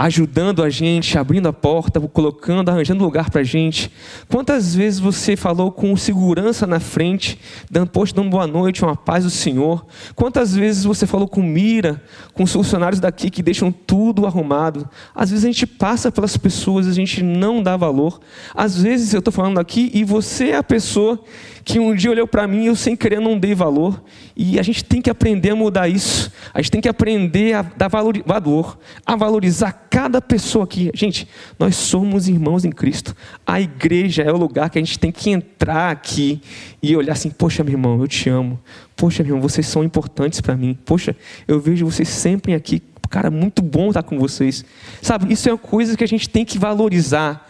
ajudando 0.00 0.62
a 0.62 0.70
gente, 0.70 1.18
abrindo 1.18 1.48
a 1.48 1.52
porta, 1.52 2.00
colocando, 2.00 2.68
arranjando 2.68 3.02
lugar 3.02 3.30
para 3.30 3.40
a 3.40 3.44
gente. 3.44 3.90
Quantas 4.28 4.72
vezes 4.72 5.00
você 5.00 5.34
falou 5.34 5.72
com 5.72 5.96
segurança 5.96 6.68
na 6.68 6.78
frente, 6.78 7.36
dando, 7.68 7.90
poxa, 7.90 8.14
dando 8.14 8.30
boa 8.30 8.46
noite, 8.46 8.84
uma 8.84 8.94
paz 8.94 9.24
do 9.24 9.30
Senhor? 9.30 9.84
Quantas 10.14 10.54
vezes 10.54 10.84
você 10.84 11.04
falou 11.04 11.26
com 11.26 11.42
mira, 11.42 12.00
com 12.32 12.44
os 12.44 12.52
funcionários 12.52 13.00
daqui 13.00 13.28
que 13.28 13.42
deixam 13.42 13.72
tudo 13.72 14.24
arrumado? 14.24 14.88
Às 15.12 15.30
vezes 15.30 15.44
a 15.44 15.48
gente 15.48 15.66
passa 15.66 16.12
pelas 16.12 16.36
pessoas, 16.36 16.86
a 16.86 16.92
gente 16.92 17.20
não 17.20 17.60
dá 17.60 17.76
valor. 17.76 18.20
Às 18.54 18.80
vezes 18.80 19.12
eu 19.12 19.18
estou 19.18 19.32
falando 19.32 19.58
aqui 19.58 19.90
e 19.92 20.04
você 20.04 20.50
é 20.50 20.56
a 20.58 20.62
pessoa 20.62 21.18
que 21.64 21.78
um 21.78 21.94
dia 21.94 22.10
olhou 22.10 22.26
para 22.26 22.46
mim 22.46 22.64
e 22.64 22.66
eu 22.66 22.76
sem 22.76 22.96
querer 22.96 23.20
não 23.20 23.38
dei 23.38 23.54
valor. 23.54 24.02
E 24.36 24.58
a 24.58 24.62
gente 24.62 24.84
tem 24.84 25.02
que 25.02 25.10
aprender 25.10 25.50
a 25.50 25.56
mudar 25.56 25.88
isso. 25.88 26.32
A 26.54 26.60
gente 26.60 26.70
tem 26.70 26.80
que 26.80 26.88
aprender 26.88 27.54
a 27.54 27.62
dar 27.62 27.88
valor, 27.88 28.78
a 29.04 29.16
valorizar 29.16 29.72
cada 29.90 30.20
pessoa 30.20 30.64
aqui. 30.64 30.90
Gente, 30.94 31.28
nós 31.58 31.76
somos 31.76 32.28
irmãos 32.28 32.64
em 32.64 32.70
Cristo. 32.70 33.14
A 33.46 33.60
igreja 33.60 34.22
é 34.22 34.32
o 34.32 34.36
lugar 34.36 34.70
que 34.70 34.78
a 34.78 34.82
gente 34.82 34.98
tem 34.98 35.10
que 35.10 35.30
entrar 35.30 35.90
aqui 35.90 36.40
e 36.82 36.96
olhar 36.96 37.12
assim: 37.12 37.30
poxa, 37.30 37.64
meu 37.64 37.74
irmão, 37.74 38.00
eu 38.00 38.08
te 38.08 38.28
amo. 38.28 38.58
Poxa, 38.96 39.22
meu 39.22 39.36
irmão, 39.36 39.48
vocês 39.48 39.66
são 39.66 39.84
importantes 39.84 40.40
para 40.40 40.56
mim. 40.56 40.76
Poxa, 40.84 41.16
eu 41.46 41.60
vejo 41.60 41.86
vocês 41.86 42.08
sempre 42.08 42.54
aqui. 42.54 42.82
Cara, 43.10 43.30
muito 43.30 43.62
bom 43.62 43.88
estar 43.88 44.02
com 44.02 44.18
vocês. 44.18 44.64
Sabe, 45.00 45.32
isso 45.32 45.48
é 45.48 45.52
uma 45.52 45.58
coisa 45.58 45.96
que 45.96 46.04
a 46.04 46.08
gente 46.08 46.28
tem 46.28 46.44
que 46.44 46.58
valorizar 46.58 47.48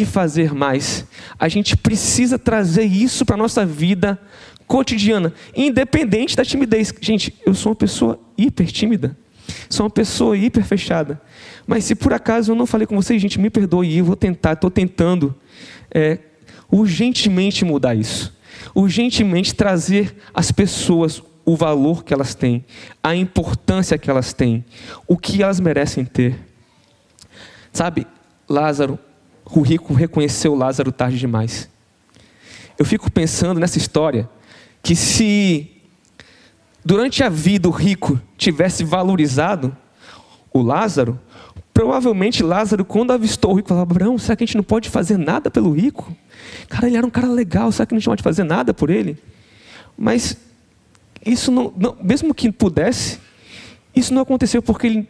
e 0.00 0.04
fazer 0.04 0.52
mais. 0.52 1.06
A 1.38 1.48
gente 1.48 1.76
precisa 1.76 2.38
trazer 2.38 2.84
isso 2.84 3.24
para 3.24 3.34
a 3.34 3.38
nossa 3.38 3.64
vida 3.64 4.18
cotidiana, 4.66 5.32
independente 5.54 6.36
da 6.36 6.44
timidez. 6.44 6.92
Gente, 7.00 7.34
eu 7.46 7.54
sou 7.54 7.70
uma 7.70 7.76
pessoa 7.76 8.18
hiper 8.36 8.66
tímida, 8.66 9.16
sou 9.68 9.84
uma 9.84 9.90
pessoa 9.90 10.36
hiper 10.36 10.64
fechada. 10.64 11.20
Mas 11.66 11.84
se 11.84 11.94
por 11.94 12.12
acaso 12.12 12.52
eu 12.52 12.56
não 12.56 12.66
falei 12.66 12.86
com 12.86 12.96
vocês, 12.96 13.20
gente, 13.20 13.38
me 13.38 13.50
perdoe, 13.50 13.98
eu 13.98 14.04
vou 14.04 14.16
tentar, 14.16 14.54
estou 14.54 14.70
tentando 14.70 15.34
é, 15.90 16.18
urgentemente 16.70 17.64
mudar 17.64 17.94
isso. 17.94 18.34
Urgentemente 18.74 19.54
trazer 19.54 20.16
às 20.32 20.50
pessoas 20.50 21.22
o 21.44 21.56
valor 21.56 22.04
que 22.04 22.14
elas 22.14 22.34
têm, 22.34 22.64
a 23.02 23.14
importância 23.14 23.98
que 23.98 24.08
elas 24.08 24.32
têm, 24.32 24.64
o 25.06 25.16
que 25.16 25.42
elas 25.42 25.60
merecem 25.60 26.04
ter. 26.04 26.38
Sabe, 27.72 28.06
Lázaro, 28.48 28.98
o 29.60 29.62
rico 29.62 29.94
reconheceu 29.94 30.54
Lázaro 30.54 30.92
tarde 30.92 31.18
demais. 31.18 31.68
Eu 32.78 32.84
fico 32.84 33.10
pensando 33.10 33.60
nessa 33.60 33.78
história 33.78 34.28
que 34.82 34.96
se 34.96 35.70
durante 36.84 37.22
a 37.22 37.28
vida 37.28 37.68
o 37.68 37.72
rico 37.72 38.20
tivesse 38.36 38.84
valorizado 38.84 39.76
o 40.52 40.60
Lázaro, 40.60 41.18
provavelmente 41.72 42.42
Lázaro, 42.42 42.84
quando 42.84 43.12
avistou 43.12 43.52
o 43.52 43.54
rico, 43.54 43.68
falava: 43.68 43.90
Abraão, 43.90 44.18
será 44.18 44.36
que 44.36 44.44
a 44.44 44.46
gente 44.46 44.56
não 44.56 44.64
pode 44.64 44.88
fazer 44.90 45.16
nada 45.16 45.50
pelo 45.50 45.72
rico? 45.72 46.14
Cara, 46.68 46.86
ele 46.86 46.96
era 46.96 47.06
um 47.06 47.10
cara 47.10 47.28
legal, 47.28 47.72
será 47.72 47.86
que 47.86 47.94
a 47.94 47.98
gente 47.98 48.06
não 48.06 48.12
pode 48.12 48.22
fazer 48.22 48.44
nada 48.44 48.74
por 48.74 48.90
ele? 48.90 49.16
Mas 49.96 50.36
isso 51.24 51.50
não, 51.50 51.72
não 51.76 51.96
mesmo 52.02 52.34
que 52.34 52.52
pudesse, 52.52 53.18
isso 53.94 54.12
não 54.12 54.22
aconteceu 54.22 54.62
porque 54.62 54.86
ele, 54.86 55.08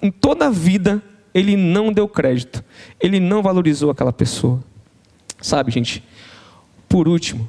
em 0.00 0.10
toda 0.10 0.46
a 0.46 0.50
vida, 0.50 1.02
ele 1.36 1.54
não 1.54 1.92
deu 1.92 2.08
crédito, 2.08 2.64
ele 2.98 3.20
não 3.20 3.42
valorizou 3.42 3.90
aquela 3.90 4.10
pessoa. 4.10 4.64
Sabe, 5.38 5.70
gente? 5.70 6.02
Por 6.88 7.06
último, 7.06 7.46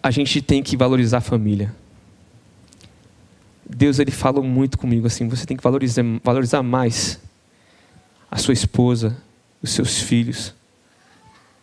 a 0.00 0.12
gente 0.12 0.40
tem 0.40 0.62
que 0.62 0.76
valorizar 0.76 1.18
a 1.18 1.20
família. 1.20 1.74
Deus 3.68 3.98
ele 3.98 4.12
falou 4.12 4.44
muito 4.44 4.78
comigo 4.78 5.08
assim, 5.08 5.26
você 5.26 5.44
tem 5.44 5.56
que 5.56 5.62
valorizar, 5.62 6.04
valorizar 6.22 6.62
mais 6.62 7.20
a 8.30 8.38
sua 8.38 8.54
esposa, 8.54 9.20
os 9.60 9.70
seus 9.70 10.00
filhos. 10.00 10.54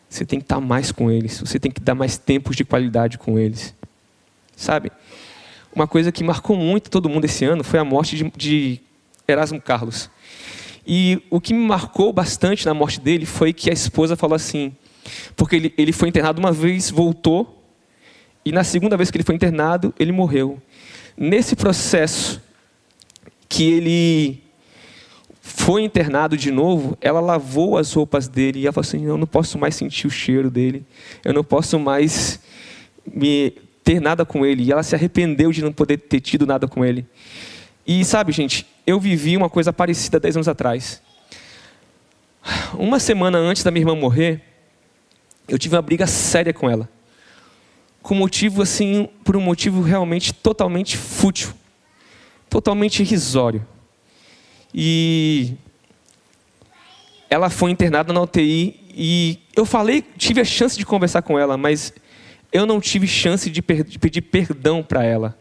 Você 0.09 0.25
tem 0.25 0.39
que 0.39 0.43
estar 0.43 0.59
mais 0.59 0.91
com 0.91 1.09
eles, 1.09 1.39
você 1.39 1.57
tem 1.57 1.71
que 1.71 1.79
dar 1.79 1.95
mais 1.95 2.17
tempos 2.17 2.57
de 2.57 2.65
qualidade 2.65 3.17
com 3.17 3.39
eles. 3.39 3.73
Sabe? 4.57 4.91
Uma 5.73 5.87
coisa 5.87 6.11
que 6.11 6.21
marcou 6.21 6.57
muito 6.57 6.89
todo 6.89 7.07
mundo 7.07 7.23
esse 7.23 7.45
ano 7.45 7.63
foi 7.63 7.79
a 7.79 7.85
morte 7.85 8.17
de, 8.17 8.29
de 8.35 8.81
Erasmo 9.27 9.61
Carlos. 9.61 10.09
E 10.85 11.21
o 11.29 11.41
que 11.41 11.53
me 11.53 11.65
marcou 11.65 12.13
bastante 12.13 12.65
na 12.65 12.73
morte 12.73 12.99
dele 12.99 13.25
foi 13.25 13.51
que 13.51 13.69
a 13.69 13.73
esposa 13.73 14.15
falou 14.15 14.35
assim, 14.35 14.75
porque 15.35 15.55
ele, 15.55 15.73
ele 15.77 15.91
foi 15.91 16.09
internado 16.09 16.39
uma 16.39 16.51
vez, 16.51 16.91
voltou, 16.91 17.63
e 18.43 18.51
na 18.51 18.63
segunda 18.63 18.95
vez 18.95 19.09
que 19.09 19.17
ele 19.17 19.23
foi 19.23 19.35
internado, 19.35 19.93
ele 19.99 20.11
morreu. 20.11 20.61
Nesse 21.17 21.55
processo 21.55 22.41
que 23.49 23.63
ele 23.63 24.43
foi 25.41 25.81
internado 25.81 26.37
de 26.37 26.51
novo, 26.51 26.97
ela 27.01 27.19
lavou 27.19 27.77
as 27.77 27.91
roupas 27.93 28.27
dele 28.27 28.59
e 28.59 28.65
ela 28.65 28.73
falou 28.73 28.85
assim: 28.87 29.05
Eu 29.05 29.17
não 29.17 29.25
posso 29.25 29.57
mais 29.57 29.75
sentir 29.75 30.05
o 30.05 30.11
cheiro 30.11 30.51
dele, 30.51 30.85
eu 31.23 31.33
não 31.33 31.43
posso 31.43 31.79
mais 31.79 32.39
me 33.11 33.51
ter 33.83 33.99
nada 33.99 34.25
com 34.25 34.45
ele. 34.45 34.63
E 34.63 34.71
ela 34.71 34.83
se 34.83 34.93
arrependeu 34.93 35.51
de 35.51 35.63
não 35.63 35.71
poder 35.71 35.97
ter 35.97 36.19
tido 36.19 36.45
nada 36.45 36.67
com 36.67 36.83
ele. 36.83 37.05
E 37.85 38.03
sabe, 38.03 38.31
gente, 38.31 38.65
eu 38.85 38.99
vivi 38.99 39.37
uma 39.37 39.49
coisa 39.49 39.71
parecida 39.71 40.19
dez 40.19 40.35
anos 40.35 40.47
atrás. 40.47 41.01
Uma 42.73 42.99
semana 42.99 43.37
antes 43.37 43.63
da 43.63 43.71
minha 43.71 43.81
irmã 43.81 43.95
morrer, 43.95 44.41
eu 45.47 45.57
tive 45.59 45.75
uma 45.75 45.81
briga 45.81 46.07
séria 46.07 46.53
com 46.53 46.69
ela. 46.69 46.89
Com 48.01 48.15
motivo 48.15 48.61
assim, 48.61 49.09
por 49.23 49.35
um 49.35 49.41
motivo 49.41 49.81
realmente 49.81 50.33
totalmente 50.33 50.97
fútil, 50.97 51.53
totalmente 52.49 53.01
irrisório. 53.01 53.65
E 54.73 55.55
ela 57.29 57.49
foi 57.49 57.71
internada 57.71 58.11
na 58.11 58.21
UTI 58.21 58.79
e 58.95 59.39
eu 59.55 59.65
falei, 59.65 60.03
tive 60.17 60.41
a 60.41 60.45
chance 60.45 60.77
de 60.77 60.85
conversar 60.85 61.21
com 61.21 61.37
ela, 61.37 61.57
mas 61.57 61.93
eu 62.51 62.65
não 62.65 62.79
tive 62.79 63.07
chance 63.07 63.49
de, 63.49 63.61
pedir 63.61 64.21
perdão 64.21 64.83
para 64.83 65.03
ela. 65.03 65.37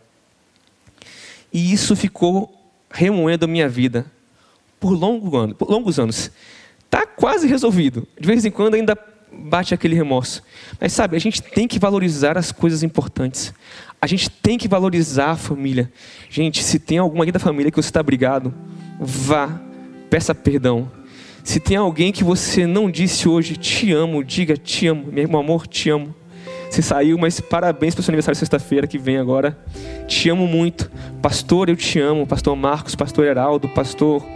E 1.55 1.73
isso 1.73 1.95
ficou 1.95 2.53
remoendo 2.91 3.45
a 3.45 3.49
minha 3.49 3.69
vida 3.69 4.05
por, 4.81 4.91
longo 4.91 5.37
ano, 5.37 5.55
por 5.55 5.71
longos 5.71 6.01
anos. 6.01 6.33
Está 6.85 7.07
quase 7.07 7.47
resolvido. 7.47 8.07
De 8.21 8.27
vez 8.27 8.45
em 8.45 8.51
quando 8.51 8.75
ainda 8.75 8.99
bate 9.33 9.73
aquele 9.73 9.95
remorso. 9.95 10.43
Mas 10.81 10.93
sabe, 10.93 11.17
a 11.17 11.21
gente 11.21 11.41
tem 11.41 11.69
que 11.69 11.79
valorizar 11.79 12.37
as 12.37 12.51
coisas 12.51 12.83
importantes. 12.83 13.55
A 14.03 14.07
gente 14.09 14.29
tem 14.29 14.59
que 14.59 14.67
valorizar 14.67 15.31
a 15.31 15.37
família. 15.37 15.93
Gente, 16.29 16.63
se 16.63 16.81
tem 16.81 16.99
alguma 16.99 17.23
aqui 17.23 17.33
da 17.33 17.39
família 17.39 17.71
que 17.71 17.81
você 17.81 17.89
está 17.89 18.03
brigado, 18.03 18.53
vá, 19.01 19.61
peça 20.11 20.35
perdão. 20.35 20.91
Se 21.45 21.61
tem 21.61 21.77
alguém 21.77 22.11
que 22.11 22.25
você 22.25 22.67
não 22.67 22.91
disse 22.91 23.29
hoje, 23.29 23.57
te 23.57 23.93
amo, 23.93 24.25
diga 24.25 24.57
te 24.57 24.89
amo, 24.89 25.07
meu 25.13 25.39
amor, 25.39 25.69
te 25.69 25.89
amo. 25.89 26.15
Você 26.75 26.83
saiu, 26.83 27.17
mas 27.17 27.39
parabéns 27.39 27.95
para 27.95 28.01
o 28.01 28.03
seu 28.03 28.11
aniversário 28.11 28.37
sexta-feira 28.37 28.85
que 28.85 28.99
vem 28.99 29.17
agora. 29.17 29.57
Te 30.09 30.29
amo 30.29 30.45
muito. 30.45 30.91
Pastor, 31.23 31.69
eu 31.69 31.77
te 31.77 32.01
amo. 32.01 32.27
Pastor 32.27 32.57
Marcos, 32.57 32.97
Pastor 32.97 33.25
Heraldo, 33.27 33.69
Pastor 33.69 34.27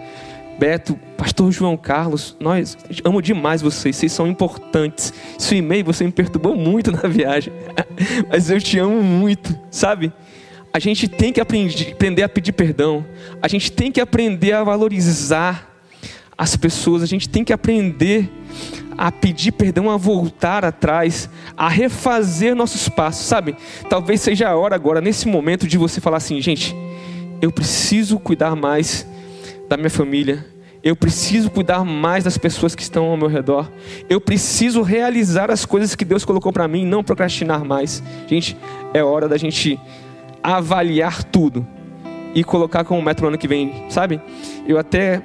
Beto, 0.57 0.97
Pastor 1.17 1.51
João 1.51 1.77
Carlos. 1.77 2.37
Nós 2.39 2.79
amo 3.05 3.21
demais 3.21 3.61
vocês. 3.61 3.97
Vocês 3.97 4.13
são 4.13 4.25
importantes. 4.29 5.13
Seu 5.37 5.59
e-mail 5.59 5.85
você 5.85 6.05
me 6.05 6.13
perturbou 6.13 6.55
muito 6.55 6.93
na 6.95 7.09
viagem. 7.09 7.53
mas 8.31 8.49
eu 8.49 8.61
te 8.61 8.79
amo 8.79 9.03
muito, 9.03 9.59
sabe? 9.69 10.13
A 10.73 10.79
gente 10.79 11.09
tem 11.09 11.33
que 11.33 11.41
aprender 11.41 12.23
a 12.23 12.29
pedir 12.29 12.53
perdão. 12.53 13.05
A 13.43 13.49
gente 13.49 13.73
tem 13.73 13.91
que 13.91 14.01
aprender 14.01 14.53
a 14.53 14.63
valorizar 14.63 15.75
as 16.37 16.55
pessoas. 16.55 17.03
A 17.03 17.07
gente 17.07 17.29
tem 17.29 17.43
que 17.43 17.53
aprender 17.53 18.31
a 18.99 19.13
pedir 19.13 19.53
perdão, 19.53 19.89
a 19.89 19.97
voltar 19.97 20.65
atrás, 20.65 21.31
a 21.57 21.69
refazer 21.69 22.57
nossos 22.57 22.89
passos, 22.89 23.25
sabe? 23.27 23.55
Talvez 23.89 24.21
seja 24.21 24.49
a 24.49 24.57
hora 24.57 24.75
agora, 24.75 25.01
nesse 25.01 25.29
momento, 25.29 25.69
de 25.69 25.79
você 25.79 26.01
falar 26.01 26.17
assim, 26.17 26.41
gente, 26.43 26.75
eu 27.41 27.53
preciso 27.53 28.19
cuidar 28.19 28.57
mais 28.57 29.07
da 29.69 29.77
minha 29.77 29.91
família, 29.91 30.45
Eu 30.83 30.95
preciso 30.95 31.51
cuidar 31.51 31.85
mais 31.85 32.25
das 32.25 32.39
pessoas 32.39 32.75
que 32.75 32.83
estão 32.83 33.07
ao 33.07 33.17
meu 33.17 33.29
redor. 33.29 33.71
Eu 34.09 34.21
preciso 34.21 34.81
realizar 34.83 35.51
as 35.51 35.67
coisas 35.67 35.95
que 35.95 36.05
Deus 36.05 36.25
colocou 36.25 36.53
para 36.53 36.69
mim, 36.69 36.87
não 36.87 37.03
procrastinar 37.03 37.65
mais. 37.65 38.03
Gente, 38.29 38.57
é 38.95 39.03
hora 39.03 39.29
da 39.29 39.37
gente 39.37 39.79
avaliar 40.43 41.25
tudo 41.25 41.67
e 42.35 42.45
colocar 42.45 42.85
como 42.85 43.03
método 43.03 43.23
no 43.23 43.29
ano 43.29 43.39
que 43.39 43.49
vem, 43.49 43.87
sabe? 43.89 44.21
Eu 44.67 44.79
até 44.79 45.23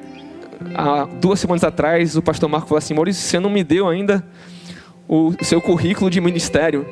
há 0.75 1.05
duas 1.05 1.39
semanas 1.39 1.63
atrás 1.63 2.15
o 2.15 2.21
pastor 2.21 2.49
Marco 2.49 2.67
falou 2.67 2.77
assim: 2.77 2.93
Maurício, 2.93 3.21
você 3.21 3.39
não 3.39 3.49
me 3.49 3.63
deu 3.63 3.87
ainda 3.87 4.23
o 5.07 5.33
seu 5.41 5.61
currículo 5.61 6.09
de 6.09 6.19
ministério. 6.19 6.85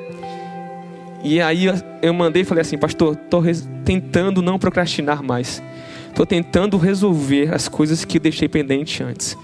E 1.24 1.40
aí 1.40 1.66
eu 2.02 2.14
mandei 2.14 2.42
e 2.42 2.46
falei 2.46 2.62
assim, 2.62 2.78
pastor, 2.78 3.14
estou 3.14 3.44
tentando 3.86 4.42
não 4.42 4.58
procrastinar 4.58 5.24
mais. 5.24 5.62
Estou 6.10 6.26
tentando 6.26 6.78
resolver 6.78 7.54
as 7.54 7.68
coisas 7.68 8.04
que 8.04 8.20
deixei 8.20 8.50
pendente 8.50 9.04
antes. 9.04 9.38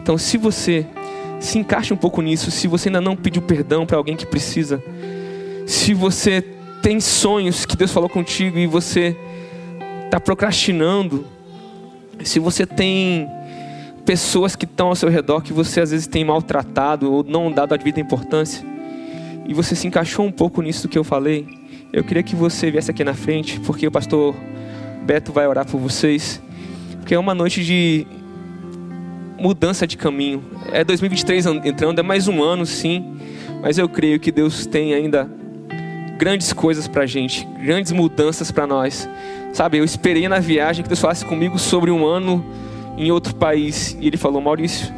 Então, 0.00 0.16
se 0.18 0.36
você 0.36 0.86
se 1.40 1.58
encaixa 1.58 1.92
um 1.92 1.96
pouco 1.96 2.22
nisso, 2.22 2.50
se 2.50 2.68
você 2.68 2.88
ainda 2.88 3.00
não 3.00 3.16
pediu 3.16 3.42
perdão 3.42 3.84
para 3.84 3.96
alguém 3.96 4.16
que 4.16 4.26
precisa, 4.26 4.82
se 5.66 5.94
você 5.94 6.44
tem 6.82 7.00
sonhos 7.00 7.64
que 7.64 7.76
Deus 7.76 7.90
falou 7.90 8.08
contigo 8.08 8.58
e 8.58 8.66
você 8.66 9.16
está 10.04 10.20
procrastinando, 10.20 11.26
se 12.22 12.38
você 12.38 12.66
tem 12.66 13.28
pessoas 14.04 14.56
que 14.56 14.64
estão 14.64 14.88
ao 14.88 14.96
seu 14.96 15.08
redor 15.08 15.40
que 15.40 15.52
você 15.52 15.80
às 15.80 15.90
vezes 15.90 16.06
tem 16.06 16.24
maltratado 16.24 17.12
ou 17.12 17.24
não 17.24 17.50
dado 17.50 17.74
a 17.74 17.76
devida 17.76 18.00
importância, 18.00 18.64
e 19.46 19.54
você 19.54 19.74
se 19.74 19.86
encaixou 19.86 20.24
um 20.24 20.32
pouco 20.32 20.62
nisso 20.62 20.88
que 20.88 20.98
eu 20.98 21.04
falei, 21.04 21.46
eu 21.92 22.02
queria 22.02 22.22
que 22.22 22.34
você 22.34 22.70
viesse 22.70 22.90
aqui 22.90 23.04
na 23.04 23.14
frente, 23.14 23.60
porque 23.60 23.86
o 23.86 23.90
pastor 23.90 24.34
Beto 25.04 25.32
vai 25.32 25.46
orar 25.46 25.66
por 25.66 25.78
vocês, 25.78 26.40
porque 26.98 27.14
é 27.14 27.18
uma 27.18 27.34
noite 27.34 27.64
de 27.64 28.06
mudança 29.38 29.86
de 29.86 29.96
caminho. 29.96 30.42
É 30.72 30.84
2023 30.84 31.46
entrando, 31.64 31.98
é 31.98 32.02
mais 32.02 32.28
um 32.28 32.42
ano, 32.42 32.64
sim, 32.64 33.16
mas 33.60 33.76
eu 33.76 33.88
creio 33.88 34.20
que 34.20 34.30
Deus 34.30 34.66
tem 34.66 34.94
ainda 34.94 35.28
grandes 36.16 36.52
coisas 36.52 36.86
para 36.86 37.02
a 37.02 37.06
gente, 37.06 37.44
grandes 37.60 37.90
mudanças 37.90 38.50
para 38.50 38.66
nós. 38.66 39.08
Sabe, 39.52 39.78
eu 39.78 39.84
esperei 39.84 40.28
na 40.28 40.38
viagem 40.38 40.82
que 40.82 40.88
Deus 40.88 41.00
falasse 41.00 41.24
comigo 41.24 41.58
sobre 41.58 41.90
um 41.90 42.06
ano 42.06 42.44
em 42.96 43.10
outro 43.10 43.34
país, 43.34 43.96
e 44.00 44.06
Ele 44.06 44.16
falou: 44.16 44.40
Maurício, 44.40 44.92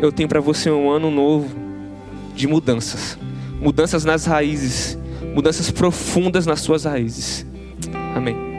eu 0.00 0.12
tenho 0.12 0.28
para 0.28 0.40
você 0.40 0.70
um 0.70 0.90
ano 0.90 1.10
novo 1.10 1.48
de 2.34 2.46
mudanças 2.46 3.18
mudanças 3.64 4.04
nas 4.04 4.26
raízes, 4.26 4.98
mudanças 5.34 5.70
profundas 5.70 6.44
nas 6.44 6.60
suas 6.60 6.84
raízes. 6.84 7.46
Amém. 8.14 8.53